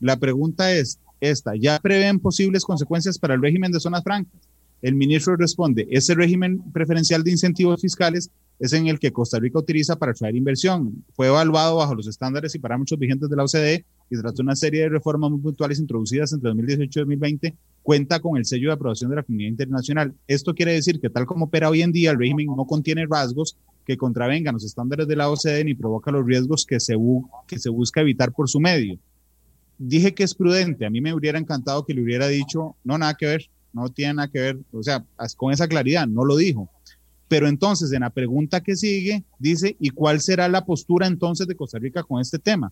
[0.00, 4.40] La pregunta es esta, ¿ya prevén posibles consecuencias para el régimen de zonas francas?
[4.80, 8.30] El ministro responde, ese régimen preferencial de incentivos fiscales
[8.60, 11.04] es en el que Costa Rica utiliza para atraer inversión.
[11.14, 14.82] Fue evaluado bajo los estándares y parámetros vigentes de la OCDE y tras una serie
[14.82, 19.10] de reformas muy puntuales introducidas entre 2018 y 2020, cuenta con el sello de aprobación
[19.10, 20.14] de la comunidad internacional.
[20.26, 23.56] Esto quiere decir que tal como opera hoy en día, el régimen no contiene rasgos
[23.88, 26.94] que contravengan los estándares de la OCDE ni provoca los riesgos que se,
[27.46, 28.98] que se busca evitar por su medio.
[29.78, 33.14] Dije que es prudente, a mí me hubiera encantado que le hubiera dicho, no, nada
[33.14, 35.02] que ver, no tiene nada que ver, o sea,
[35.38, 36.68] con esa claridad, no lo dijo.
[37.28, 41.54] Pero entonces, en la pregunta que sigue, dice, ¿y cuál será la postura entonces de
[41.54, 42.70] Costa Rica con este tema?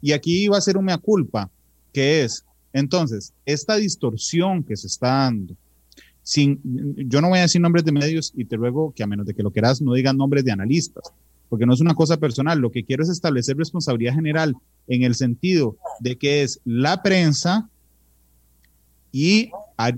[0.00, 1.50] Y aquí va a ser una culpa,
[1.92, 5.56] que es, entonces, esta distorsión que se está dando
[6.24, 6.58] sin,
[6.96, 9.34] yo no voy a decir nombres de medios y te ruego que a menos de
[9.34, 11.12] que lo quieras no digan nombres de analistas,
[11.50, 12.58] porque no es una cosa personal.
[12.58, 14.56] Lo que quiero es establecer responsabilidad general
[14.88, 17.68] en el sentido de que es la prensa
[19.12, 19.50] y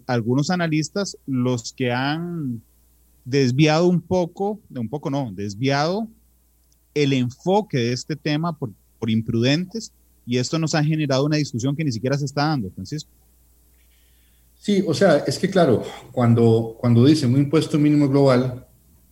[0.06, 2.60] algunos analistas los que han
[3.24, 6.08] desviado un poco, un poco no, desviado
[6.92, 9.92] el enfoque de este tema por, por imprudentes
[10.26, 13.10] y esto nos ha generado una discusión que ni siquiera se está dando, Francisco.
[14.66, 18.66] Sí, o sea, es que claro, cuando, cuando dicen un impuesto mínimo global,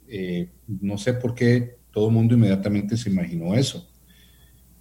[0.09, 3.89] eh, no sé por qué todo el mundo inmediatamente se imaginó eso.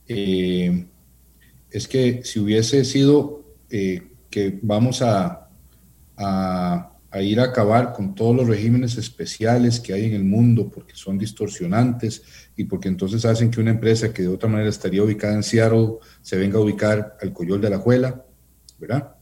[0.07, 0.87] Eh,
[1.69, 4.01] es que si hubiese sido eh,
[4.31, 5.47] que vamos a,
[6.17, 10.95] a, ir a acabar con todos los regímenes especiales que hay en el mundo porque
[10.95, 12.23] son distorsionantes
[12.57, 15.97] y porque entonces hacen que una empresa que de otra manera estaría ubicada en Seattle
[16.23, 18.25] se venga a ubicar al Coyol de la Juela,
[18.79, 19.17] ¿verdad?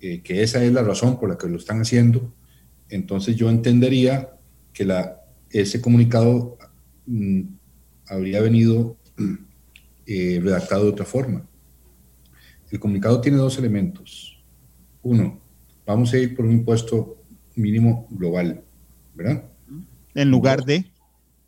[0.00, 2.32] Eh, que esa es la razón por la que lo están haciendo,
[2.88, 4.30] entonces yo entendería
[4.72, 5.20] que la,
[5.50, 6.56] ese comunicado
[7.06, 7.42] mm,
[8.06, 8.96] habría venido
[10.06, 11.46] eh, redactado de otra forma.
[12.70, 14.42] El comunicado tiene dos elementos.
[15.02, 15.40] Uno,
[15.84, 17.22] vamos a ir por un impuesto
[17.56, 18.62] mínimo global,
[19.14, 19.44] ¿verdad?
[20.14, 20.90] En lugar de...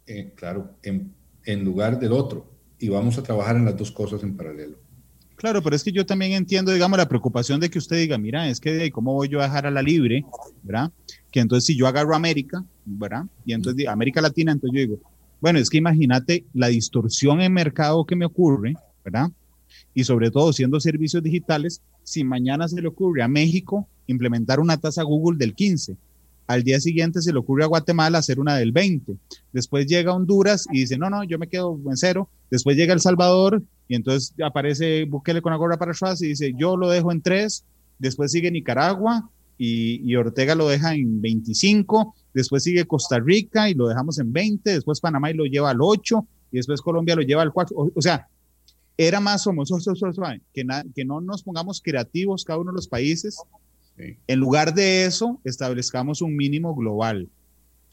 [0.07, 1.13] Eh, claro, en,
[1.45, 2.53] en lugar del otro.
[2.79, 4.82] Y vamos a trabajar en las dos cosas en paralelo.
[5.43, 8.49] Claro, pero es que yo también entiendo, digamos, la preocupación de que usted diga, mira,
[8.49, 10.25] es que cómo voy yo a dejar a la libre,
[10.63, 10.93] ¿verdad?
[11.33, 13.25] Que entonces si yo agarro América, ¿verdad?
[13.45, 15.01] Y entonces América Latina, entonces yo digo,
[15.41, 18.75] bueno, es que imagínate la distorsión en mercado que me ocurre,
[19.05, 19.33] ¿verdad?
[19.93, 24.77] Y sobre todo siendo servicios digitales, si mañana se le ocurre a México implementar una
[24.77, 25.97] tasa Google del 15,
[26.47, 29.15] al día siguiente se le ocurre a Guatemala hacer una del 20.
[29.53, 32.29] Después llega Honduras y dice, no, no, yo me quedo en cero.
[32.51, 36.53] Después llega El Salvador y entonces aparece Bukele con la gorra para atrás y dice,
[36.59, 37.65] yo lo dejo en 3.
[37.99, 42.15] Después sigue Nicaragua y, y, Ortega lo deja en 25.
[42.35, 44.73] Después sigue Costa Rica y lo dejamos en 20.
[44.73, 46.27] Después Panamá y lo lleva al 8.
[46.53, 47.77] Y después Colombia lo lleva al 4.
[47.77, 48.27] O, o sea,
[48.97, 49.71] era más somos
[50.53, 50.65] que,
[50.95, 53.39] que no nos pongamos creativos cada uno de los países
[53.97, 57.29] en lugar de eso, establezcamos un mínimo global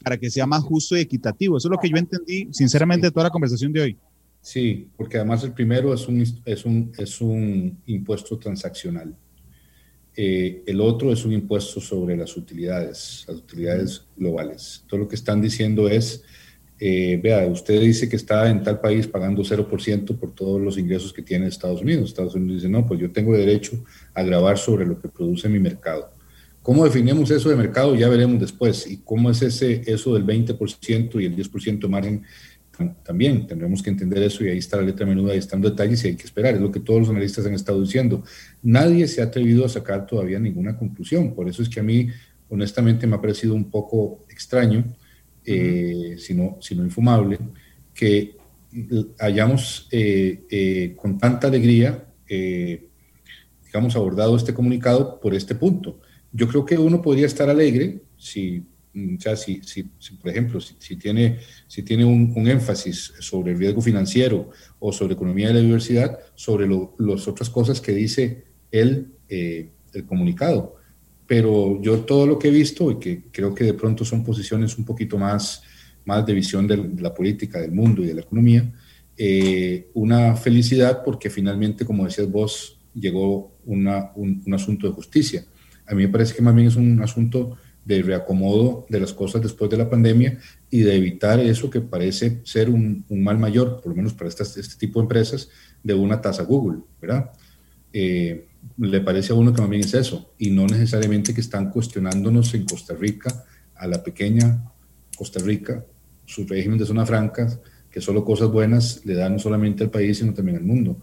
[0.02, 1.56] para que sea más justo y equitativo.
[1.56, 3.98] Eso es lo que yo entendí, sinceramente, de toda la conversación de hoy.
[4.40, 9.14] Sí, porque además el primero es un, es un, es un impuesto transaccional.
[10.16, 14.84] Eh, el otro es un impuesto sobre las utilidades, las utilidades globales.
[14.86, 16.24] Todo lo que están diciendo es
[16.82, 21.12] eh, vea, usted dice que está en tal país pagando 0% por todos los ingresos
[21.12, 22.08] que tiene Estados Unidos.
[22.08, 25.58] Estados Unidos dice, no, pues yo tengo derecho a grabar sobre lo que produce mi
[25.58, 26.10] mercado.
[26.62, 27.94] ¿Cómo definimos eso de mercado?
[27.94, 28.90] Ya veremos después.
[28.90, 32.22] ¿Y cómo es ese, eso del 20% y el 10% de margen?
[33.02, 36.08] También tendremos que entender eso y ahí está la letra menuda, ahí están detalles y
[36.08, 36.54] hay que esperar.
[36.54, 38.24] Es lo que todos los analistas han estado diciendo.
[38.62, 41.34] Nadie se ha atrevido a sacar todavía ninguna conclusión.
[41.34, 42.08] Por eso es que a mí,
[42.48, 44.84] honestamente, me ha parecido un poco extraño
[45.44, 47.38] eh, sino, sino infumable,
[47.94, 48.36] que
[49.18, 52.06] hayamos eh, eh, con tanta alegría,
[53.64, 56.00] digamos, abordado este comunicado por este punto.
[56.32, 58.62] Yo creo que uno podría estar alegre si,
[58.92, 59.82] mm, o si, si,
[60.20, 65.48] por ejemplo, si, tiene, si tiene un, énfasis sobre el riesgo financiero o sobre economía
[65.48, 66.68] de la diversidad, sobre
[66.98, 70.79] las otras cosas que dice el, el comunicado
[71.30, 74.76] pero yo todo lo que he visto y que creo que de pronto son posiciones
[74.76, 75.62] un poquito más,
[76.04, 78.68] más de visión de la política, del mundo y de la economía,
[79.16, 85.44] eh, una felicidad porque finalmente, como decías vos, llegó una, un, asunto de justicia.
[85.86, 89.40] A mí me parece que más bien es un asunto de reacomodo de las cosas
[89.40, 90.36] después de la pandemia
[90.68, 94.30] y de evitar eso que parece ser un, un mal mayor, por lo menos para
[94.30, 95.48] este tipo de empresas,
[95.84, 97.30] de una tasa Google, ¿verdad?
[97.92, 101.70] Eh, le parece a uno que más bien es eso, y no necesariamente que están
[101.70, 103.44] cuestionándonos en Costa Rica,
[103.74, 104.62] a la pequeña
[105.16, 105.84] Costa Rica,
[106.26, 107.48] su régimen de zona franca,
[107.90, 110.98] que solo cosas buenas le dan no solamente al país, sino también al mundo.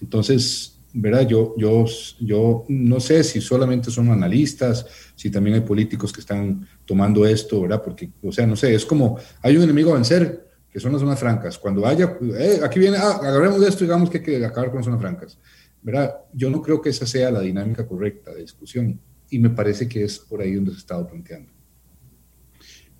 [0.00, 1.26] Entonces, ¿verdad?
[1.26, 1.84] Yo, yo,
[2.20, 7.62] yo no sé si solamente son analistas, si también hay políticos que están tomando esto,
[7.62, 7.82] ¿verdad?
[7.82, 11.00] Porque, o sea, no sé, es como, hay un enemigo a vencer, que son las
[11.00, 11.58] zonas francas.
[11.58, 14.84] Cuando haya, eh, aquí viene, ah, agarremos esto, digamos que hay que acabar con las
[14.84, 15.38] zonas francas.
[15.82, 16.16] ¿Verdad?
[16.32, 19.00] Yo no creo que esa sea la dinámica correcta de discusión
[19.30, 21.50] y me parece que es por ahí donde se ha estado planteando.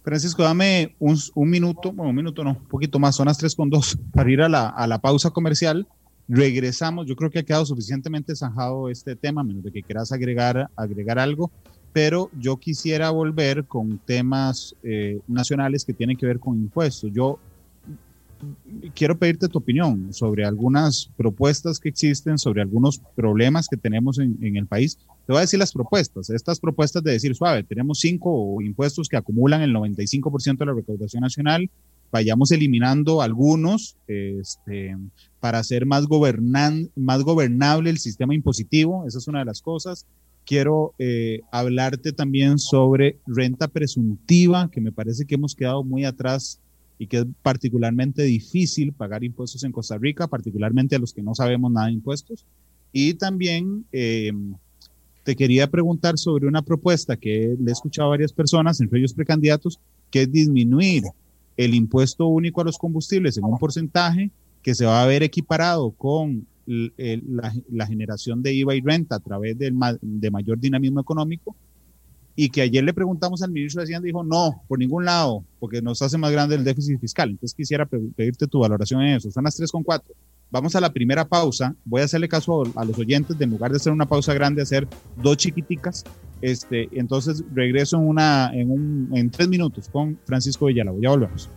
[0.03, 1.19] Francisco, dame un,
[1.51, 4.41] minuto, bueno, un minuto no, un poquito más, son las 3 con 2 para ir
[4.41, 5.87] a la, a la pausa comercial.
[6.27, 10.71] Regresamos, yo creo que ha quedado suficientemente zanjado este tema, menos de que quieras agregar,
[10.77, 11.51] agregar algo,
[11.93, 17.11] pero yo quisiera volver con temas eh, nacionales que tienen que ver con impuestos.
[17.13, 17.39] Yo
[18.95, 24.57] quiero pedirte tu opinión sobre algunas propuestas que existen, sobre algunos problemas que tenemos en,
[24.57, 24.99] el país.
[25.27, 26.31] Te voy a decir las propuestas.
[26.31, 31.23] Estas propuestas de decir, suave, tenemos cinco impuestos que acumulan el 95% de la recaudación
[31.23, 31.71] nacional,
[32.13, 34.97] vayamos eliminando algunos este,
[35.39, 39.07] para hacer más, gobernan, más gobernable el sistema impositivo.
[39.07, 40.07] Esa es una de las cosas.
[40.45, 46.61] Quiero eh, hablarte también sobre renta presuntiva, que me parece que hemos quedado muy atrás
[47.01, 51.35] y que es particularmente difícil pagar impuestos en Costa Rica, particularmente a los que no
[51.35, 52.45] sabemos nada de impuestos.
[52.93, 54.31] Y también eh,
[55.25, 59.15] te quería preguntar sobre una propuesta que le he escuchado a varias personas, entre ellos
[59.15, 59.81] precandidatos,
[60.11, 61.05] que es disminuir
[61.57, 64.31] el impuesto único a los combustibles en un porcentaje
[64.63, 69.57] que se va a ver equiparado con la, generación de IVA y renta a través
[69.57, 71.57] del, de mayor dinamismo económico
[72.37, 75.83] y que ayer le preguntamos al ministro de Hacienda dijo, no, por ningún lado, porque
[75.83, 77.31] nos hace más grande el déficit fiscal.
[77.31, 79.31] Entonces quisiera pedirte tu valoración en eso.
[79.31, 80.03] Son las 3.4.
[80.51, 81.75] Vamos a la primera pausa.
[81.85, 84.63] Voy a hacerle caso a, los oyentes, de en lugar de hacer una pausa grande,
[84.63, 86.05] hacer dos chiquiticas.
[86.41, 91.01] Este, entonces regreso en, una, en, un, en tres minutos con Francisco Villalobos.
[91.03, 91.51] Ya volvemos.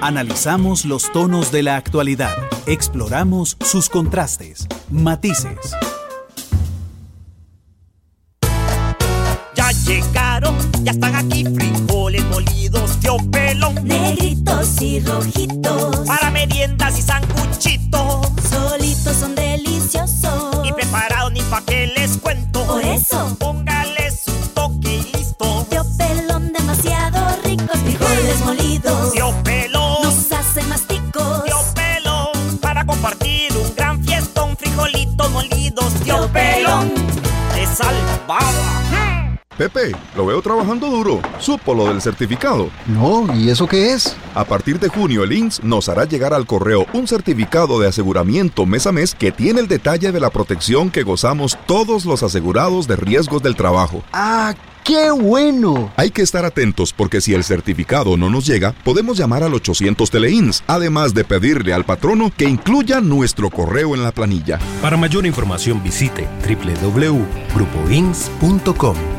[0.00, 2.36] Analizamos los tonos de la actualidad,
[2.66, 5.72] exploramos sus contrastes Matices.
[9.56, 13.74] Ya llegaron, ya están aquí frijoles molidos, tío pelón.
[13.82, 16.06] Negritos y rojitos.
[16.06, 18.28] Para meriendas y sanguchitos.
[18.48, 20.64] Solitos son deliciosos.
[20.64, 22.64] Y preparados ni pa' que les cuento.
[22.64, 25.66] Por eso, póngale su toque y listo.
[25.68, 27.78] Tío pelón, demasiado ricos.
[27.80, 29.12] Frijoles molidos.
[29.12, 29.77] Tío pelón.
[35.30, 35.94] Molidos.
[36.04, 36.92] Tío, pelón.
[37.54, 38.78] De salvaba.
[39.58, 41.20] Pepe, lo veo trabajando duro.
[41.40, 42.70] Supo lo del certificado.
[42.86, 44.16] No, ¿y eso qué es?
[44.36, 48.66] A partir de junio, el INS nos hará llegar al correo un certificado de aseguramiento
[48.66, 52.86] mes a mes que tiene el detalle de la protección que gozamos todos los asegurados
[52.86, 54.04] de riesgos del trabajo.
[54.12, 54.54] ¡Ah,
[54.84, 55.92] qué bueno!
[55.96, 60.10] Hay que estar atentos porque si el certificado no nos llega, podemos llamar al 800
[60.10, 64.58] Teleins, además de pedirle al patrono que incluya nuestro correo en la planilla.
[64.80, 69.17] Para mayor información visite www.grupoins.com.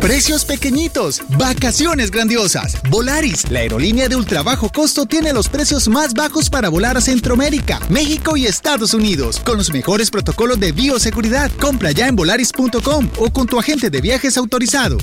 [0.00, 2.80] Precios pequeñitos, vacaciones grandiosas.
[2.88, 7.00] Volaris, la aerolínea de ultra bajo costo, tiene los precios más bajos para volar a
[7.00, 11.50] Centroamérica, México y Estados Unidos, con los mejores protocolos de bioseguridad.
[11.60, 14.98] Compra ya en volaris.com o con tu agente de viajes autorizado.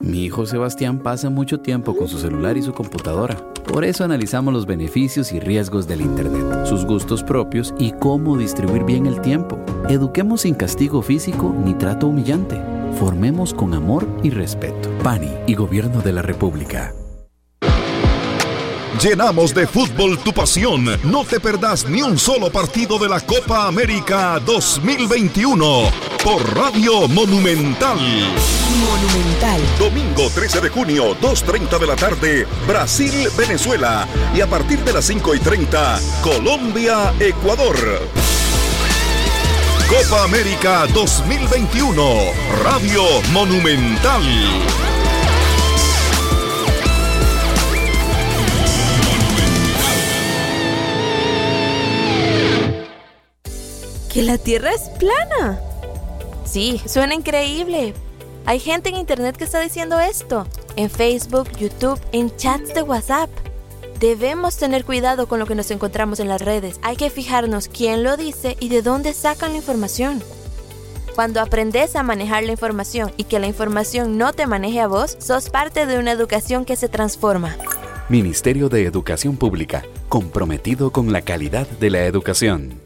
[0.00, 3.36] Mi hijo Sebastián pasa mucho tiempo con su celular y su computadora.
[3.68, 8.82] Por eso analizamos los beneficios y riesgos del Internet, sus gustos propios y cómo distribuir
[8.82, 9.64] bien el tiempo.
[9.88, 12.75] Eduquemos sin castigo físico ni trato humillante.
[12.98, 14.88] Formemos con amor y respeto.
[15.02, 16.94] PANI y Gobierno de la República.
[19.02, 20.86] Llenamos de fútbol tu pasión.
[21.04, 25.90] No te perdás ni un solo partido de la Copa América 2021
[26.24, 27.98] por Radio Monumental.
[27.98, 29.60] Monumental.
[29.78, 34.08] Domingo 13 de junio, 2.30 de la tarde, Brasil-Venezuela.
[34.34, 37.76] Y a partir de las 5 y 30, Colombia-Ecuador.
[39.88, 42.02] Copa América 2021,
[42.64, 44.20] Radio Monumental.
[54.12, 55.60] Que la Tierra es plana.
[56.44, 57.94] Sí, suena increíble.
[58.44, 60.48] Hay gente en Internet que está diciendo esto.
[60.74, 63.30] En Facebook, YouTube, en chats de WhatsApp.
[64.00, 66.78] Debemos tener cuidado con lo que nos encontramos en las redes.
[66.82, 70.22] Hay que fijarnos quién lo dice y de dónde sacan la información.
[71.14, 75.16] Cuando aprendes a manejar la información y que la información no te maneje a vos,
[75.18, 77.56] sos parte de una educación que se transforma.
[78.10, 82.85] Ministerio de Educación Pública, comprometido con la calidad de la educación.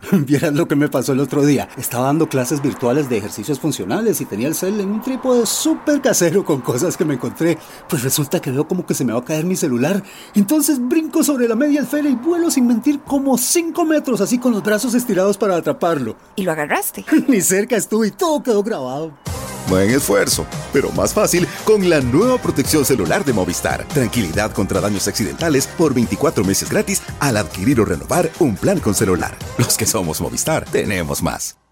[0.12, 1.68] Vieras lo que me pasó el otro día.
[1.76, 6.00] Estaba dando clases virtuales de ejercicios funcionales y tenía el cel en un trípode súper
[6.00, 7.58] casero con cosas que me encontré.
[7.88, 10.02] Pues resulta que veo como que se me va a caer mi celular.
[10.34, 14.52] Entonces brinco sobre la media esfera y vuelo sin mentir como 5 metros así con
[14.52, 16.16] los brazos estirados para atraparlo.
[16.36, 17.04] ¿Y lo agarraste?
[17.28, 19.12] Ni cerca estuve y todo quedó grabado.
[19.68, 23.84] Buen esfuerzo, pero más fácil con la nueva protección celular de Movistar.
[23.88, 28.94] Tranquilidad contra daños accidentales por 24 meses gratis al adquirir o renovar un plan con
[28.94, 29.36] celular.
[29.58, 31.65] Los que somos Movistar, tenemos más.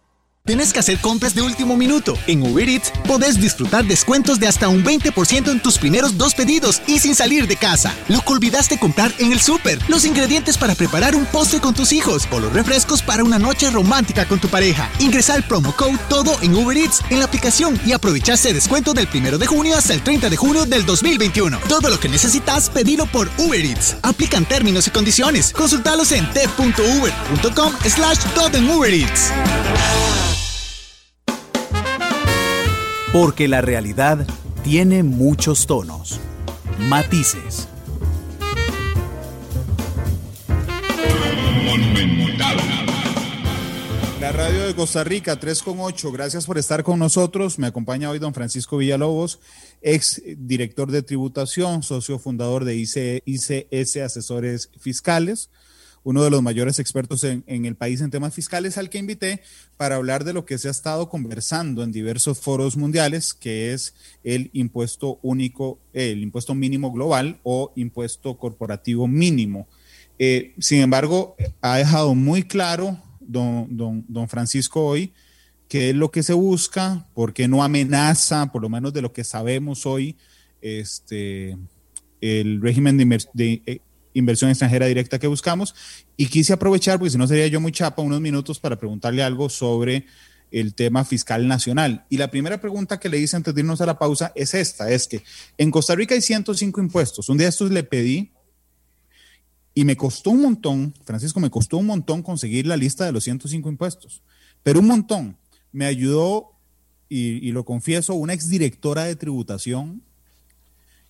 [0.47, 2.19] ¿Tienes que hacer compras de último minuto?
[2.27, 6.83] En Uber Eats podés disfrutar descuentos de hasta un 20% en tus primeros dos pedidos
[6.87, 7.95] y sin salir de casa.
[8.09, 11.93] Lo que olvidaste comprar en el súper, los ingredientes para preparar un postre con tus
[11.93, 14.91] hijos o los refrescos para una noche romántica con tu pareja.
[14.99, 18.93] Ingresa el promo code todo en Uber Eats en la aplicación y aprovecha ese descuento
[18.93, 21.59] del 1 de junio hasta el 30 de junio del 2021.
[21.71, 23.97] Todo lo que necesitas, pedilo por Uber Eats.
[24.03, 25.55] Aplican términos y condiciones.
[25.55, 29.31] Consultalos en t.uber.com slash todo en Uber Eats.
[33.15, 34.27] Porque la realidad
[34.65, 36.19] tiene muchos tonos,
[36.81, 37.69] matices.
[44.21, 46.11] La radio de Costa Rica, 3.8.
[46.13, 47.61] Gracias por estar con nosotros.
[47.61, 49.39] Me acompaña hoy don Francisco Villalobos,
[49.81, 55.51] ex director de tributación, socio fundador de ICS Asesores Fiscales
[56.05, 59.41] uno de los mayores expertos en, el país en temas fiscales, al que invité
[59.77, 63.95] para hablar de lo que se ha estado conversando en diversos foros mundiales, que es
[64.23, 69.67] el impuesto único, el impuesto mínimo global o impuesto corporativo mínimo.
[70.19, 75.13] Eh, sin embargo, ha dejado muy claro don, don, don Francisco hoy
[75.69, 79.13] qué es lo que se busca, por qué no amenaza, por lo menos de lo
[79.13, 80.17] que sabemos hoy,
[80.61, 81.57] este,
[82.21, 83.81] el régimen de, de eh,
[84.15, 85.75] inversión extranjera directa que buscamos.
[86.17, 89.51] Y quise aprovechar, porque si no sería yo muy chapa, unos minutos para preguntarle algo
[89.51, 90.07] sobre
[90.51, 92.07] el tema fiscal nacional.
[92.09, 94.91] Y la primera pregunta que le hice antes de irnos a la pausa es esta,
[94.91, 95.23] es que
[95.59, 97.29] en Costa Rica hay 105 impuestos.
[97.29, 98.31] Un día estos le pedí
[99.77, 103.25] Y me costó un montón, Francisco, me costó un montón conseguir la lista de los
[103.25, 104.23] 105 impuestos,
[104.63, 105.37] pero un montón.
[105.73, 106.53] Me ayudó,
[107.09, 110.03] y, y lo confieso, una exdirectora de tributación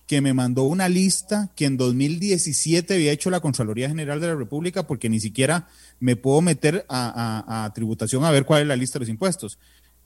[0.07, 4.35] que me mandó una lista que en 2017 había hecho la Contraloría General de la
[4.35, 5.67] República porque ni siquiera
[5.99, 9.57] me puedo meter a, tributación a ver cuál es la lista de los impuestos.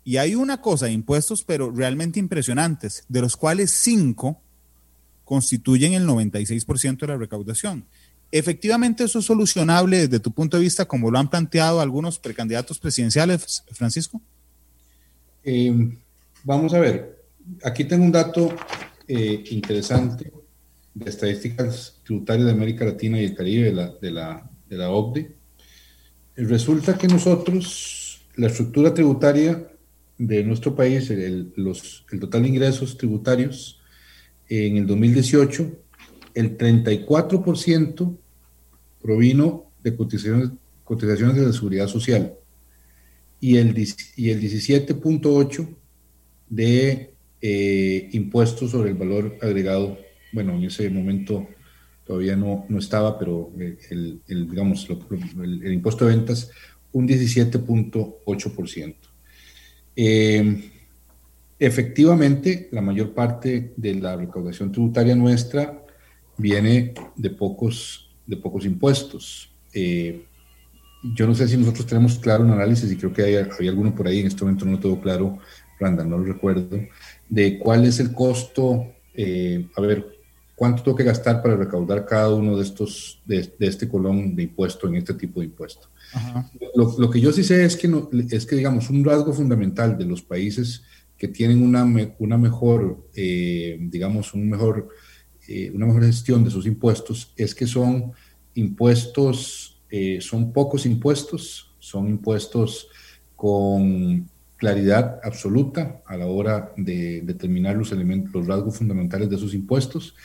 [0.05, 4.41] Y hay una cosa de impuestos, pero realmente impresionantes, de los cuales cinco
[5.25, 7.85] constituyen el 96% de la recaudación.
[8.31, 12.79] Efectivamente, eso es solucionable desde tu punto de vista, como lo han planteado algunos precandidatos
[12.79, 14.21] presidenciales, Francisco.
[15.43, 15.97] Eh,
[16.43, 17.23] vamos a ver,
[17.63, 18.55] aquí tengo un dato
[19.09, 20.31] eh, interesante
[20.93, 24.91] de estadísticas tributarias de América Latina y el Caribe de la, de la, de la
[24.91, 25.35] OCDE.
[26.35, 29.67] Resulta que nosotros, la estructura tributaria
[30.19, 33.81] de nuestro país, el, los, el total de ingresos tributarios,
[34.47, 35.71] en el 2018,
[36.35, 38.17] el 34%
[39.01, 40.51] provino de cotizaciones,
[40.83, 42.35] cotizaciones de la seguridad social
[43.39, 43.75] y el,
[44.15, 45.75] y el 17.8%
[46.47, 48.09] de eh,
[48.53, 49.97] sobre el valor agregado.
[50.31, 51.47] Bueno, en ese momento
[52.05, 53.51] todavía no, no estaba, pero
[53.89, 56.51] el, digamos, el, impuesto de ventas,
[56.91, 58.95] un 17.8%.
[59.95, 60.71] Eh,
[61.59, 65.83] efectivamente, la mayor parte de la recaudación tributaria nuestra
[66.37, 69.51] viene de pocos, de pocos impuestos.
[69.73, 70.25] Eh,
[71.03, 73.93] yo no sé si nosotros tenemos claro un análisis y creo que hay, hay alguno
[73.93, 75.37] por ahí, en este momento no lo tengo claro,
[75.79, 76.77] Randall, no lo recuerdo,
[77.29, 80.19] de cuál es el costo, eh, a ver,
[80.55, 84.87] cuánto tengo que gastar para recaudar cada uno de estos, de, este colón de impuesto
[84.87, 85.87] en este tipo de impuesto.
[86.75, 89.97] Lo, lo, que yo sí sé es que, no, es que, digamos, un rasgo fundamental
[89.97, 90.83] de los países
[91.17, 91.85] que tienen una,
[92.17, 94.89] una mejor, eh, digamos, un mejor,
[95.47, 98.11] eh, una mejor gestión de sus impuestos es que son
[98.55, 99.81] impuestos,
[100.19, 102.89] son pocos impuestos, son impuestos
[103.35, 104.29] con
[104.59, 110.15] claridad absoluta a la hora de determinar los elementos, los rasgos fundamentales de sus impuestos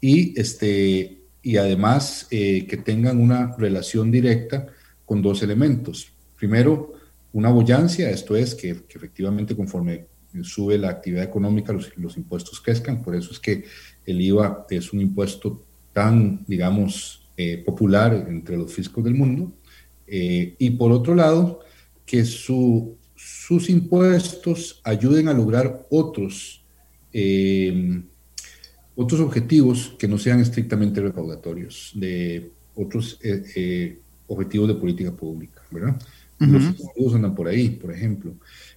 [0.00, 4.66] y, este, y además eh, que tengan una relación directa
[5.04, 6.12] con dos elementos.
[6.36, 6.92] Primero,
[7.32, 10.06] una boyancia, esto es que, efectivamente conforme
[10.42, 13.64] sube la actividad económica, los, los, impuestos crezcan, por eso es que
[14.04, 15.64] el IVA es un impuesto
[15.94, 19.52] tan, digamos, eh, popular entre los fiscos del mundo.
[20.06, 21.60] Eh, y por otro lado,
[22.06, 22.96] que su
[23.46, 26.64] sus impuestos ayuden a lograr otros,
[27.12, 28.02] eh,
[28.96, 35.62] otros objetivos que no sean estrictamente recaudatorios, de otros eh, eh, objetivos de política pública,
[35.70, 35.96] ¿verdad?
[36.40, 38.34] Los objetivos andan por ahí, por ejemplo.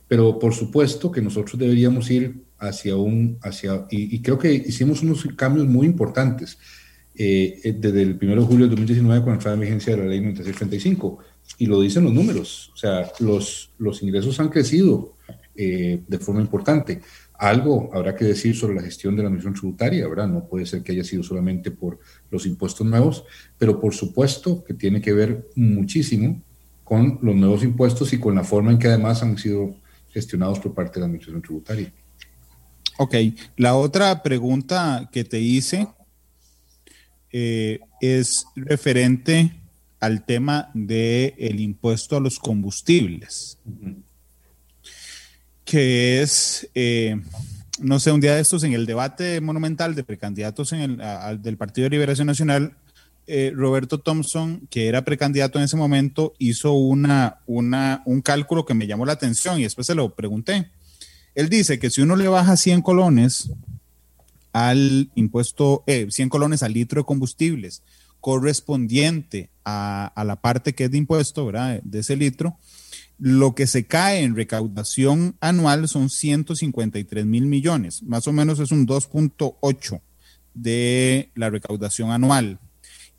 [0.07, 5.25] Pero por supuesto que nosotros deberíamos ir hacia un, hacia, y, creo que hicimos unos
[5.35, 6.59] cambios muy importantes
[7.15, 11.19] desde el 1 de julio de 2019 con la vigencia de la ley 9635
[11.57, 15.15] y lo dicen los números, o sea, los, los ingresos han crecido
[15.55, 17.01] eh, de forma importante.
[17.33, 20.27] Algo habrá que decir sobre la gestión de la administración tributaria, ¿verdad?
[20.27, 21.99] No puede ser que haya sido solamente por
[22.31, 23.25] los impuestos nuevos,
[23.57, 26.41] pero por supuesto que tiene que ver muchísimo
[26.85, 29.75] con los nuevos impuestos y con la forma en que además han sido
[30.11, 31.93] gestionados por parte de la administración tributaria.
[32.97, 33.15] Ok,
[33.57, 35.87] la otra pregunta que te hice
[37.31, 39.58] eh, es referente
[39.99, 43.57] al tema del el impuesto a los combustibles,
[45.65, 47.21] que es, eh,
[47.79, 51.57] no sé, un día de estos en el debate monumental de precandidatos en el, del
[51.57, 52.75] Partido de Liberación Nacional,
[53.27, 58.73] eh, Roberto Thompson, que era precandidato en ese momento, hizo una, una, un cálculo que
[58.73, 60.71] me llamó la atención y después se lo pregunté.
[61.35, 63.51] Él dice que si uno le baja 100 colones
[64.51, 67.83] al impuesto, eh, 100 colones al litro de combustibles,
[68.21, 71.81] correspondiente a, la parte que es de impuesto, ¿verdad?
[71.83, 72.57] De ese litro,
[73.17, 78.71] lo que se cae en recaudación anual son 153 mil millones, más o menos es
[78.71, 80.01] un 2.8
[80.53, 82.59] de la recaudación anual.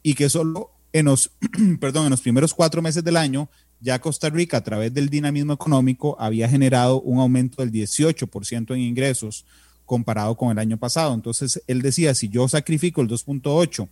[0.02, 1.32] Y que solo en los,
[1.80, 3.48] perdón, en los primeros cuatro meses del año,
[3.80, 8.80] ya Costa Rica, a través del dinamismo económico, había generado un aumento del 18% en
[8.80, 9.46] ingresos
[9.86, 11.14] comparado con el año pasado.
[11.14, 13.88] Entonces, él decía, si yo sacrifico el 2.8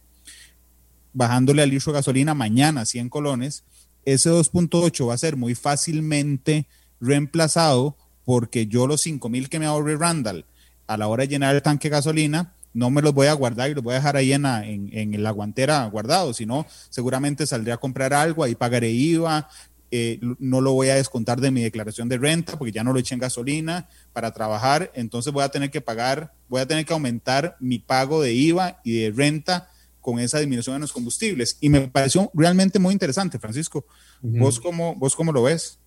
[1.19, 3.65] bajándole al litro de gasolina mañana 100 colones,
[4.05, 6.67] ese 2.8 va a ser muy fácilmente
[7.01, 10.45] reemplazado porque yo los 5 mil que me ahorre Randall
[10.87, 13.75] a la hora de llenar el tanque gasolina, no me los voy a guardar y
[13.75, 17.79] los voy a dejar ahí en la, en, la guantera guardado, sino seguramente saldré a
[17.79, 19.49] comprar algo, ahí pagaré IVA,
[19.91, 23.01] eh, no lo voy a descontar de mi declaración de renta porque ya no lo
[23.01, 26.93] eché en gasolina para trabajar, entonces voy a tener que pagar, voy a tener que
[26.93, 29.69] aumentar mi pago de IVA y de renta
[30.01, 31.59] con esa disminución en los combustibles.
[31.61, 33.87] Y me pareció realmente muy interesante, Francisco.
[34.23, 35.79] ¿Vos, cómo, ¿Vos cómo lo ves?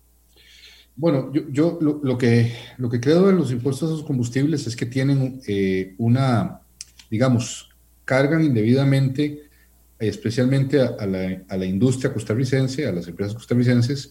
[0.94, 4.76] Bueno, yo, yo lo, que, lo que creo de los impuestos a los combustibles es
[4.76, 6.60] que tienen eh, una,
[7.10, 7.70] digamos,
[8.04, 9.44] cargan indebidamente,
[9.98, 14.10] especialmente a, la, a, la, industria costarricense, a las empresas costarricenses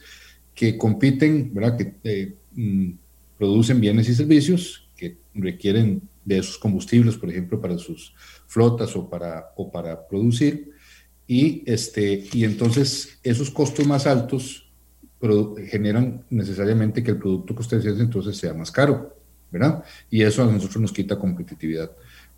[0.55, 1.77] que compiten, ¿verdad?
[1.77, 2.91] que eh, mm,
[3.37, 8.13] producen bienes y servicios que requieren de esos combustibles, por ejemplo, para sus
[8.51, 10.71] flotas o para, o para producir.
[11.25, 14.69] Y, este, y entonces esos costos más altos
[15.69, 19.15] generan necesariamente que el producto costarricense entonces sea más caro,
[19.49, 19.83] ¿verdad?
[20.09, 21.91] Y eso a nosotros nos quita competitividad.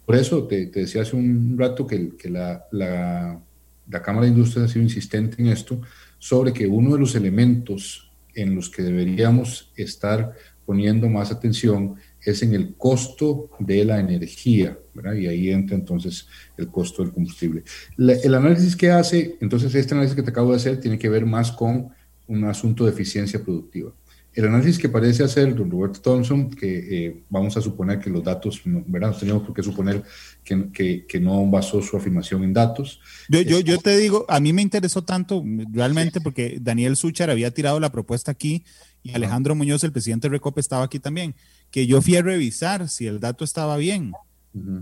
[0.05, 3.41] Por eso te, decía hace un rato que, que la, la,
[3.89, 5.81] la, Cámara de Industrias ha sido insistente en esto,
[6.19, 10.33] sobre que uno de los elementos en los que deberíamos estar
[10.65, 11.95] poniendo más atención
[12.25, 15.13] es en el costo de la energía, ¿verdad?
[15.13, 16.27] Y ahí entra entonces
[16.57, 17.63] el costo del combustible.
[17.97, 21.25] el análisis que hace, entonces este análisis que te acabo de hacer tiene que ver
[21.25, 21.89] más con
[22.27, 23.93] un asunto de eficiencia productiva.
[24.33, 28.23] El análisis que parece hacer don Roberto Thompson, que eh, vamos a suponer que los
[28.23, 29.11] datos, ¿verdad?
[29.11, 30.01] No tenemos por qué suponer
[30.43, 32.99] que, que, que, no basó su afirmación en datos.
[33.29, 37.51] Yo, yo, yo, te digo, a mí me interesó tanto realmente porque Daniel Suchar había
[37.51, 38.63] tirado la propuesta aquí
[39.03, 41.35] y Alejandro Muñoz, el presidente de Recope, estaba aquí también,
[41.73, 44.13] que yo fui a revisar si el dato estaba bien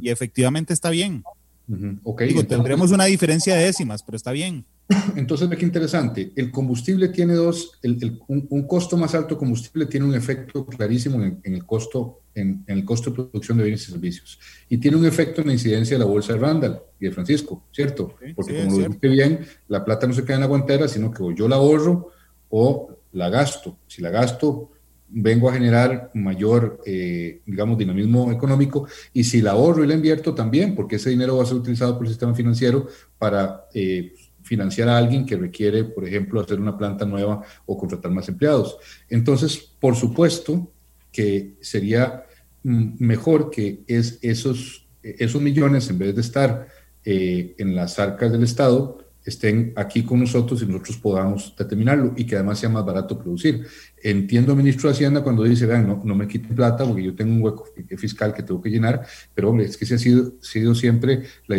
[0.02, 1.24] y efectivamente está bien.
[1.66, 4.66] Digo, tendremos una diferencia de décimas, pero está bien.
[5.16, 6.34] Entonces, ve qué interesante.
[6.36, 7.80] El combustible tiene dos,
[8.28, 12.84] un, costo más alto de combustible tiene un efecto clarísimo en, el costo, en, el
[12.84, 14.38] costo de producción de bienes y servicios.
[14.68, 17.64] Y tiene un efecto en la incidencia de la bolsa de Randall y de Francisco,
[17.72, 18.16] ¿cierto?
[18.36, 19.40] Porque como lo dijiste bien,
[19.70, 22.12] la plata no se queda en la guantera, sino que yo la ahorro
[22.50, 23.78] o la gasto.
[23.88, 24.72] Si la gasto,
[25.14, 30.34] vengo a generar mayor, eh, digamos, dinamismo económico y si la ahorro y la invierto
[30.34, 34.90] también, porque ese dinero va a ser utilizado por el sistema financiero para eh, financiar
[34.90, 38.78] a alguien que requiere, por ejemplo, hacer una planta nueva o contratar más empleados.
[39.10, 40.72] Entonces, por supuesto
[41.12, 42.26] que sería
[42.64, 46.68] mm, mejor que es esos, esos millones, en vez de estar
[47.04, 52.26] eh, en las arcas del Estado, estén aquí con nosotros y nosotros podamos determinarlo y
[52.26, 53.66] que además sea más barato producir.
[54.02, 57.34] Entiendo, ministro de Hacienda, cuando dice, vean, no, no me quiten plata porque yo tengo
[57.34, 57.66] un hueco
[57.98, 61.58] fiscal que tengo que llenar, pero hombre, es que se ha sido, sido siempre la,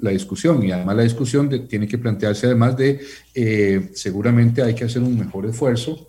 [0.00, 3.00] la discusión y además la discusión tiene que plantearse además de,
[3.34, 6.08] eh, seguramente hay que hacer un mejor esfuerzo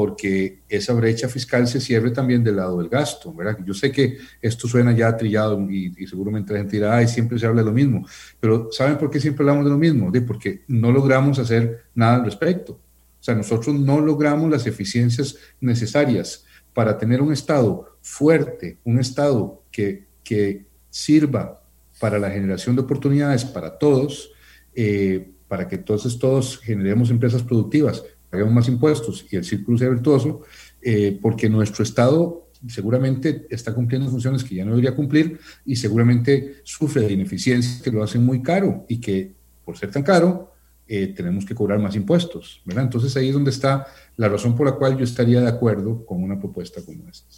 [0.00, 3.58] porque esa brecha fiscal se cierre también del lado del gasto, ¿verdad?
[3.66, 7.46] Yo sé que esto suena ya trillado y, seguramente la gente dirá, ay, siempre se
[7.46, 8.06] habla de lo mismo,
[8.38, 10.12] pero ¿saben por qué siempre hablamos de lo mismo?
[10.12, 12.74] De porque no logramos hacer nada al respecto.
[12.74, 19.64] O sea, nosotros no logramos las eficiencias necesarias para tener un Estado fuerte, un Estado
[19.72, 21.60] que, que sirva
[21.98, 24.30] para la generación de oportunidades para todos,
[24.76, 29.88] eh, para que entonces todos generemos empresas productivas, pagamos más impuestos y el círculo sea
[29.88, 30.42] virtuoso,
[30.80, 36.56] eh, porque nuestro Estado seguramente está cumpliendo funciones que ya no debería cumplir y seguramente
[36.64, 39.34] sufre de ineficiencias que lo hacen muy caro y que
[39.64, 40.52] por ser tan caro
[40.86, 42.62] eh, tenemos que cobrar más impuestos.
[42.66, 43.86] Entonces ahí es donde está
[44.16, 47.28] la razón por la cual yo estaría de acuerdo con una propuesta como esta.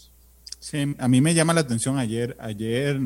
[0.59, 3.01] Sí, a mí me llama la atención ayer, ayer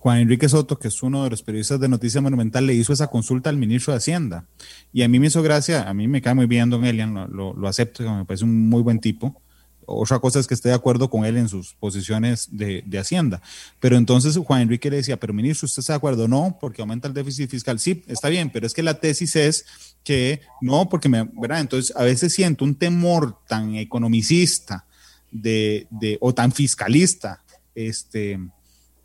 [0.00, 3.08] Juan Enrique Soto, que es uno de los periodistas de Noticia Monumental, le hizo esa
[3.08, 4.46] consulta al ministro de Hacienda.
[4.94, 7.68] Y a mí me hizo gracia, a mí me cae muy bien don Elian, lo,
[7.68, 9.42] acepto, me parece un muy buen tipo.
[9.84, 13.42] Otra cosa es que esté de acuerdo con él en sus posiciones de, de, Hacienda.
[13.78, 16.26] Pero entonces Juan Enrique le decía, pero ministro, ¿usted está de acuerdo?
[16.28, 17.78] No, porque aumenta el déficit fiscal.
[17.78, 19.66] Sí, está bien, pero es que la tesis es
[20.02, 21.60] que no, porque me, ¿verdad?
[21.60, 24.86] Entonces a veces siento un temor tan economicista
[25.30, 27.44] de, de, o tan fiscalista,
[27.74, 28.38] este,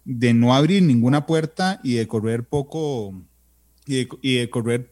[0.05, 3.13] de no abrir ninguna puerta y de correr poco
[3.87, 4.91] y de, correr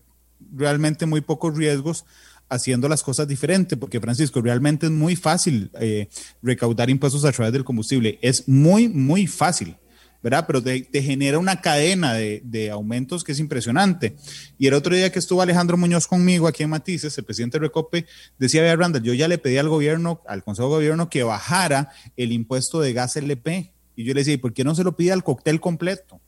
[0.52, 2.06] realmente muy pocos riesgos
[2.50, 6.10] haciendo las cosas diferentes, porque Francisco, realmente es muy fácil eh,
[6.42, 9.76] recaudar impuestos a través del combustible, es muy, muy fácil,
[10.22, 10.46] ¿verdad?
[10.46, 14.16] Pero te, genera una cadena de, de, aumentos que es impresionante.
[14.60, 17.66] Y el otro día que estuvo Alejandro Muñoz conmigo aquí en Matices, el presidente de
[17.66, 18.06] Recope,
[18.38, 21.90] decía, vea, Randall, yo ya le pedí al gobierno, al Consejo de Gobierno, que bajara
[22.18, 25.12] el impuesto de gas LP y yo le decía, ¿por qué no se lo pide
[25.12, 26.20] al cóctel completo?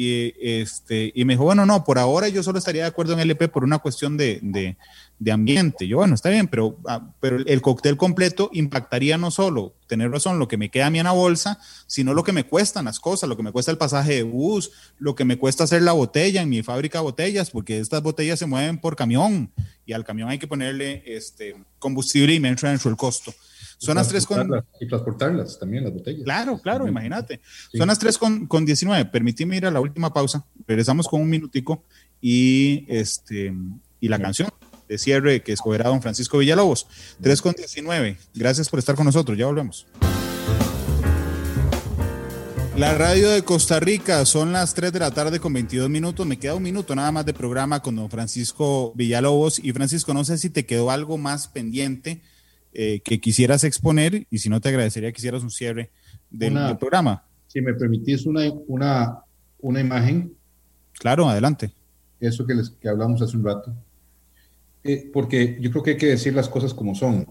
[0.00, 3.20] y, este, y me dijo, bueno, no, por ahora yo solo estaría de acuerdo en
[3.20, 4.76] LP por una cuestión de, de,
[5.18, 5.88] de ambiente.
[5.88, 10.38] Yo, bueno, está bien, pero, ah, pero el cóctel completo impactaría no solo, tener razón,
[10.38, 13.00] lo que me queda a mí en la bolsa, sino lo que me cuestan las
[13.00, 15.92] cosas, lo que me cuesta el pasaje de bus, lo que me cuesta hacer la
[15.92, 19.50] botella en mi fábrica de botellas, porque estas botellas se mueven por camión
[19.84, 23.34] y al camión hay que ponerle este, combustible y me entra dentro el costo.
[23.78, 24.64] Son las 3 con...
[24.80, 26.24] Y transportarlas también, las botellas.
[26.24, 27.40] Claro, claro, imagínate.
[27.72, 29.04] Son las 3 con, con 19.
[29.06, 31.84] Permíteme ir a la última pausa Regresamos con un minutico
[32.20, 33.54] y, este,
[34.00, 34.50] y la canción
[34.88, 36.86] de cierre que escogerá don Francisco Villalobos.
[37.22, 38.18] 3 con 19.
[38.34, 39.38] Gracias por estar con nosotros.
[39.38, 39.86] Ya volvemos.
[42.76, 46.26] La radio de Costa Rica son las 3 de la tarde con 22 minutos.
[46.26, 49.58] Me queda un minuto nada más de programa con don Francisco Villalobos.
[49.58, 52.20] Y Francisco, no sé si te quedó algo más pendiente
[52.80, 55.90] eh, que quisieras exponer y si no te agradecería que hicieras un cierre
[56.30, 57.24] del, Una- del programa.
[57.48, 59.18] Si me permitís una, una,
[59.58, 60.32] una imagen.
[60.92, 61.72] Claro, adelante.
[62.20, 63.74] Eso que, les, que hablamos hace un rato.
[64.84, 67.26] Eh, porque yo creo que hay que decir las cosas como son.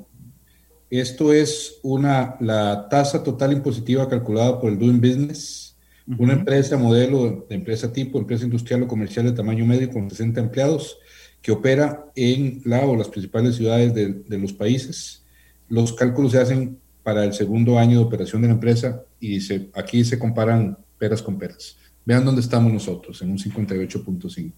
[0.90, 5.78] Esto es una, la tasa total impositiva calculada por el Doing Business,
[6.18, 10.40] una empresa modelo de empresa tipo, empresa industrial o comercial de tamaño medio con 60
[10.41, 10.98] empleados
[11.41, 15.24] que opera en la o las principales ciudades de, de los países.
[15.69, 19.69] Los cálculos se hacen para el segundo año de operación de la empresa y se,
[19.73, 21.77] aquí se comparan peras con peras.
[22.06, 24.53] Vean dónde estamos nosotros, en un 58.5,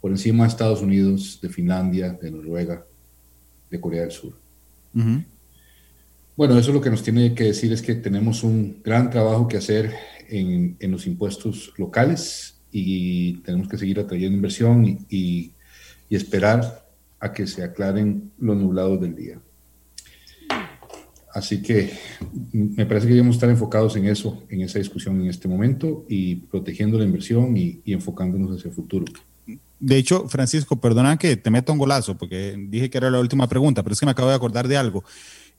[0.00, 2.84] por encima de Estados Unidos, de Finlandia, de Noruega,
[3.70, 4.34] de Corea del Sur.
[6.36, 9.56] Bueno, eso lo que nos tiene que decir es que tenemos un gran trabajo que
[9.56, 9.92] hacer
[10.28, 15.50] en, en los impuestos locales y tenemos que seguir atrayendo inversión y, y-
[16.08, 16.86] y esperar
[17.18, 19.38] a que se aclaren los nublados del día.
[21.34, 21.92] Así que
[22.52, 26.06] mm, me parece que debemos estar enfocados en eso, en esa discusión en este momento
[26.08, 29.04] y protegiendo la inversión y, y enfocándonos hacia el futuro.
[29.80, 33.48] De hecho, Francisco, perdona que te meta un golazo, porque dije que era la última
[33.48, 35.04] pregunta, pero es que me acabo de acordar de algo.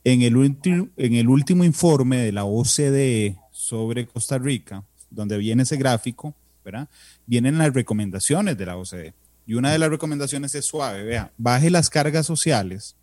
[0.04, 5.64] En el, ulti- en el último informe de la OCDE sobre Costa Rica, donde viene
[5.64, 6.34] ese gráfico,
[6.64, 6.88] ¿verdad?
[7.28, 9.14] Vienen las recomendaciones de la OCDE.
[9.46, 12.96] Y una de las recomendaciones es suave, vea, baje las cargas sociales,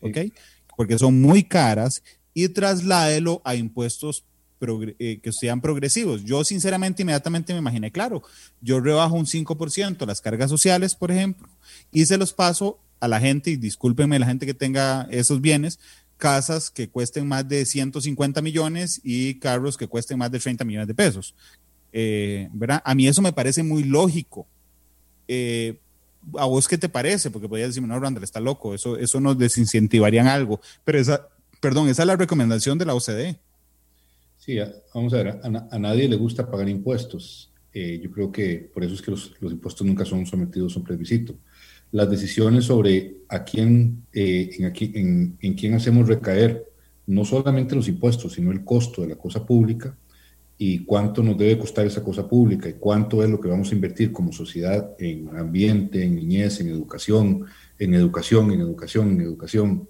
[0.00, 0.18] ¿ok?
[0.76, 2.02] Porque son muy caras
[2.34, 4.24] y trasládelo a impuestos
[4.98, 6.22] eh, que sean progresivos.
[6.22, 8.22] Yo sinceramente inmediatamente me imaginé, claro,
[8.60, 11.48] yo rebajo un 5% las cargas sociales, por ejemplo,
[11.90, 15.80] y se los paso a la gente, y discúlpenme la gente que tenga esos bienes,
[16.18, 20.88] casas que cuesten más de 150 millones y carros que cuesten más de 30 millones
[20.88, 21.34] de pesos.
[21.92, 22.82] Eh, ¿verdad?
[22.84, 24.46] A mí eso me parece muy lógico.
[25.26, 25.80] Eh,
[26.38, 27.30] ¿A vos qué te parece?
[27.30, 30.60] Porque podrías decirme, no, Randall, está loco, eso, eso nos desincentivaría en algo.
[30.84, 31.28] Pero esa,
[31.60, 33.40] perdón, esa es la recomendación de la OCDE.
[34.36, 34.58] Sí,
[34.94, 37.52] vamos a ver, a, na- a nadie le gusta pagar impuestos.
[37.72, 40.84] Eh, yo creo que por eso es que los, impuestos nunca son sometidos a un
[40.84, 41.38] plebiscito.
[41.92, 46.64] Las decisiones sobre a quién, eh, en quién hacemos recaer
[47.06, 49.96] no solamente los impuestos, sino el costo de la cosa pública
[50.58, 53.74] y cuánto nos debe costar esa cosa pública y cuánto es lo que vamos a
[53.74, 57.46] invertir como sociedad en ambiente, en niñez, en educación,
[57.78, 59.88] en educación, en educación, en educación,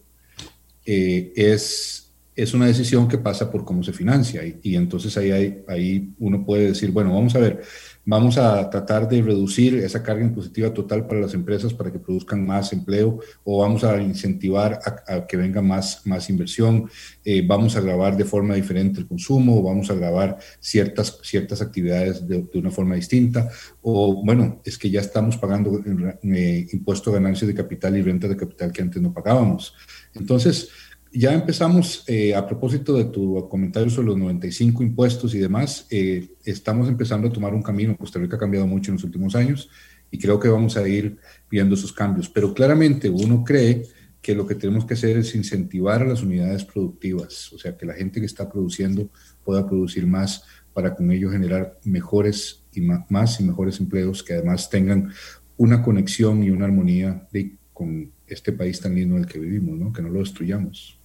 [0.85, 4.44] eh, es, es una decisión que pasa por cómo se financia.
[4.44, 7.62] Y, y entonces ahí, ahí uno puede decir, bueno, vamos a ver,
[8.05, 12.44] vamos a tratar de reducir esa carga impositiva total para las empresas para que produzcan
[12.44, 16.90] más empleo o vamos a incentivar a, que venga más, más inversión,
[17.24, 21.61] eh, vamos a grabar de forma diferente el consumo, o vamos a grabar ciertas, ciertas
[21.62, 23.48] actividades de, una forma distinta,
[23.82, 25.81] o bueno, es que ya estamos pagando
[26.23, 29.74] eh, impuesto a ganancias de capital y renta de capital que antes no pagábamos.
[30.15, 30.69] Entonces,
[31.12, 36.28] ya empezamos, eh, a propósito de tu comentario sobre los 95 impuestos y demás, eh,
[36.45, 37.97] estamos empezando a tomar un camino.
[37.97, 39.69] Costa Rica ha cambiado mucho en los últimos años
[40.11, 41.19] y creo que vamos a ir
[41.51, 42.28] viendo esos cambios.
[42.28, 43.82] Pero claramente uno cree
[44.23, 47.87] que lo que tenemos que hacer es incentivar a las unidades productivas, o sea, que
[47.87, 49.09] la gente que está produciendo
[49.45, 54.69] pueda producir más para con ello generar mejores y más y mejores empleos que además
[54.70, 55.11] tengan
[55.57, 59.78] una conexión y una armonía de- con este país tan lindo en el que vivimos,
[59.78, 59.93] ¿no?
[59.93, 60.97] que no lo destruyamos.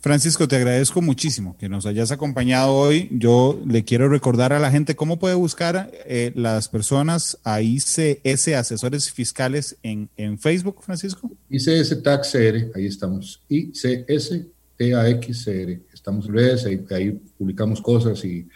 [0.00, 3.08] Francisco, te agradezco muchísimo que nos hayas acompañado hoy.
[3.12, 8.48] Yo le quiero recordar a la gente cómo puede buscar eh, las personas a ICS
[8.48, 11.30] Asesores Fiscales en, en Facebook, Francisco.
[11.50, 13.44] ICS Tax CR, ahí estamos.
[13.48, 15.80] ICS TAXCR.
[15.94, 18.48] Estamos en redes, ahí, ahí publicamos cosas y,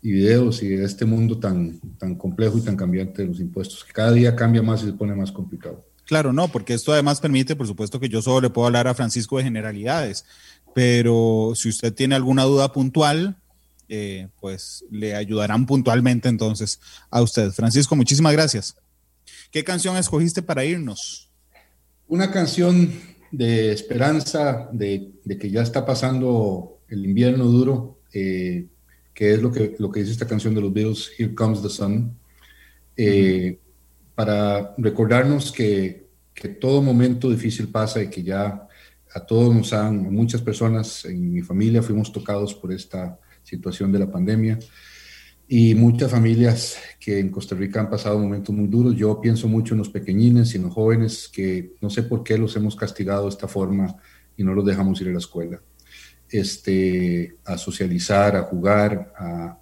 [0.00, 3.84] y videos y de este mundo tan, tan complejo y tan cambiante de los impuestos,
[3.84, 5.84] que cada día cambia más y se pone más complicado.
[6.06, 8.94] Claro, no, porque esto además permite, por supuesto, que yo solo le puedo hablar a
[8.94, 10.24] Francisco de generalidades,
[10.74, 13.36] pero si usted tiene alguna duda puntual,
[13.88, 17.52] eh, pues le ayudarán puntualmente entonces a usted.
[17.52, 18.76] Francisco, muchísimas gracias.
[19.50, 21.30] ¿Qué canción escogiste para irnos?
[22.08, 22.92] Una canción
[23.30, 28.66] de esperanza, de, de que ya está pasando el invierno duro, eh,
[29.12, 31.68] que es lo que, lo que dice esta canción de los Beatles, Here Comes the
[31.68, 32.16] Sun,
[32.96, 33.58] eh,
[34.14, 38.68] para recordarnos que, que todo momento difícil pasa y que ya
[39.14, 44.00] a todos nos han, muchas personas en mi familia fuimos tocados por esta situación de
[44.00, 44.58] la pandemia.
[45.46, 48.96] y muchas familias que en Costa Rica han pasado momentos muy duros.
[48.96, 52.38] Yo pienso mucho en los pequeñines y en los jóvenes que no sé por qué
[52.38, 53.94] los hemos castigado de esta forma
[54.38, 55.60] y no los dejamos ir a la escuela.
[56.30, 59.58] Este, a socializar, a jugar, a,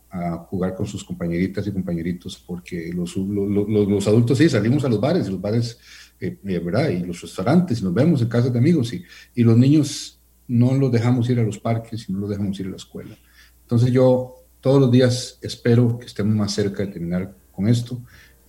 [0.50, 5.26] jugar con sus compañeritas y compañeritos, porque los, los, adultos sí salimos a los bares,
[5.26, 5.78] y los bares,
[6.20, 6.90] eh, eh, ¿verdad?
[6.90, 9.02] Y los restaurantes, y nos vemos en casa de amigos, y,
[9.34, 10.18] y los niños
[10.48, 13.16] no los dejamos ir a los parques y no los dejamos ir a la escuela.
[13.62, 17.98] Entonces yo todos los días espero que estemos más cerca de terminar con esto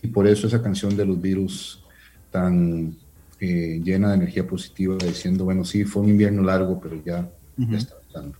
[0.01, 1.83] y por eso esa canción de los virus
[2.29, 2.97] tan
[3.39, 7.29] eh, llena de energía positiva, diciendo, bueno, sí, fue un invierno largo, pero ya,
[7.71, 8.37] está pasando.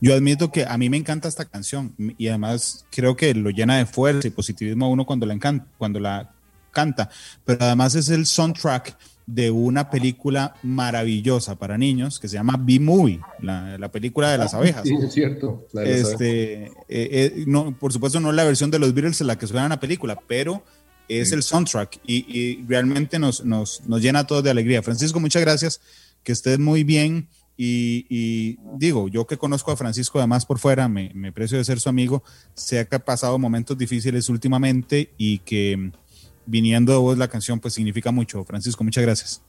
[0.00, 3.78] Yo admito que a mí me encanta esta canción y además creo que lo llena
[3.78, 6.32] de fuerza y positivismo a uno cuando la, encanta, cuando la
[6.70, 7.10] canta,
[7.44, 8.96] pero además es el soundtrack
[9.26, 14.82] de una película maravillosa para niños que se llama B-Movie, la, película de las abejas.
[14.84, 15.66] Sí, es cierto.
[15.84, 19.38] Este, eh, eh, no, por supuesto, no es la versión de los Beatles en la
[19.38, 20.64] que suena la película, pero
[21.08, 24.82] es el soundtrack y, realmente nos, nos, nos, llena a todos de alegría.
[24.82, 25.80] Francisco, muchas gracias,
[26.22, 27.28] que estés muy bien.
[27.62, 31.78] Y, digo, yo que conozco a Francisco además por fuera, me, me precio de ser
[31.78, 32.22] su amigo,
[32.54, 35.92] sé que ha pasado momentos difíciles últimamente y que
[36.46, 38.46] viniendo de vos la canción, pues significa mucho.
[38.46, 39.42] Francisco, muchas gracias.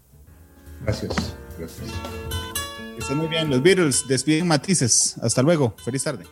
[0.83, 1.89] Gracias, gracias.
[2.95, 3.49] Que estén muy bien.
[3.49, 5.17] Los Beatles despiden matices.
[5.21, 5.73] Hasta luego.
[5.85, 6.25] Feliz tarde.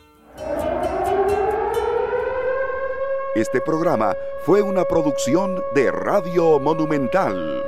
[3.35, 4.13] Este programa
[4.45, 7.63] fue una producción de Radio Monumental.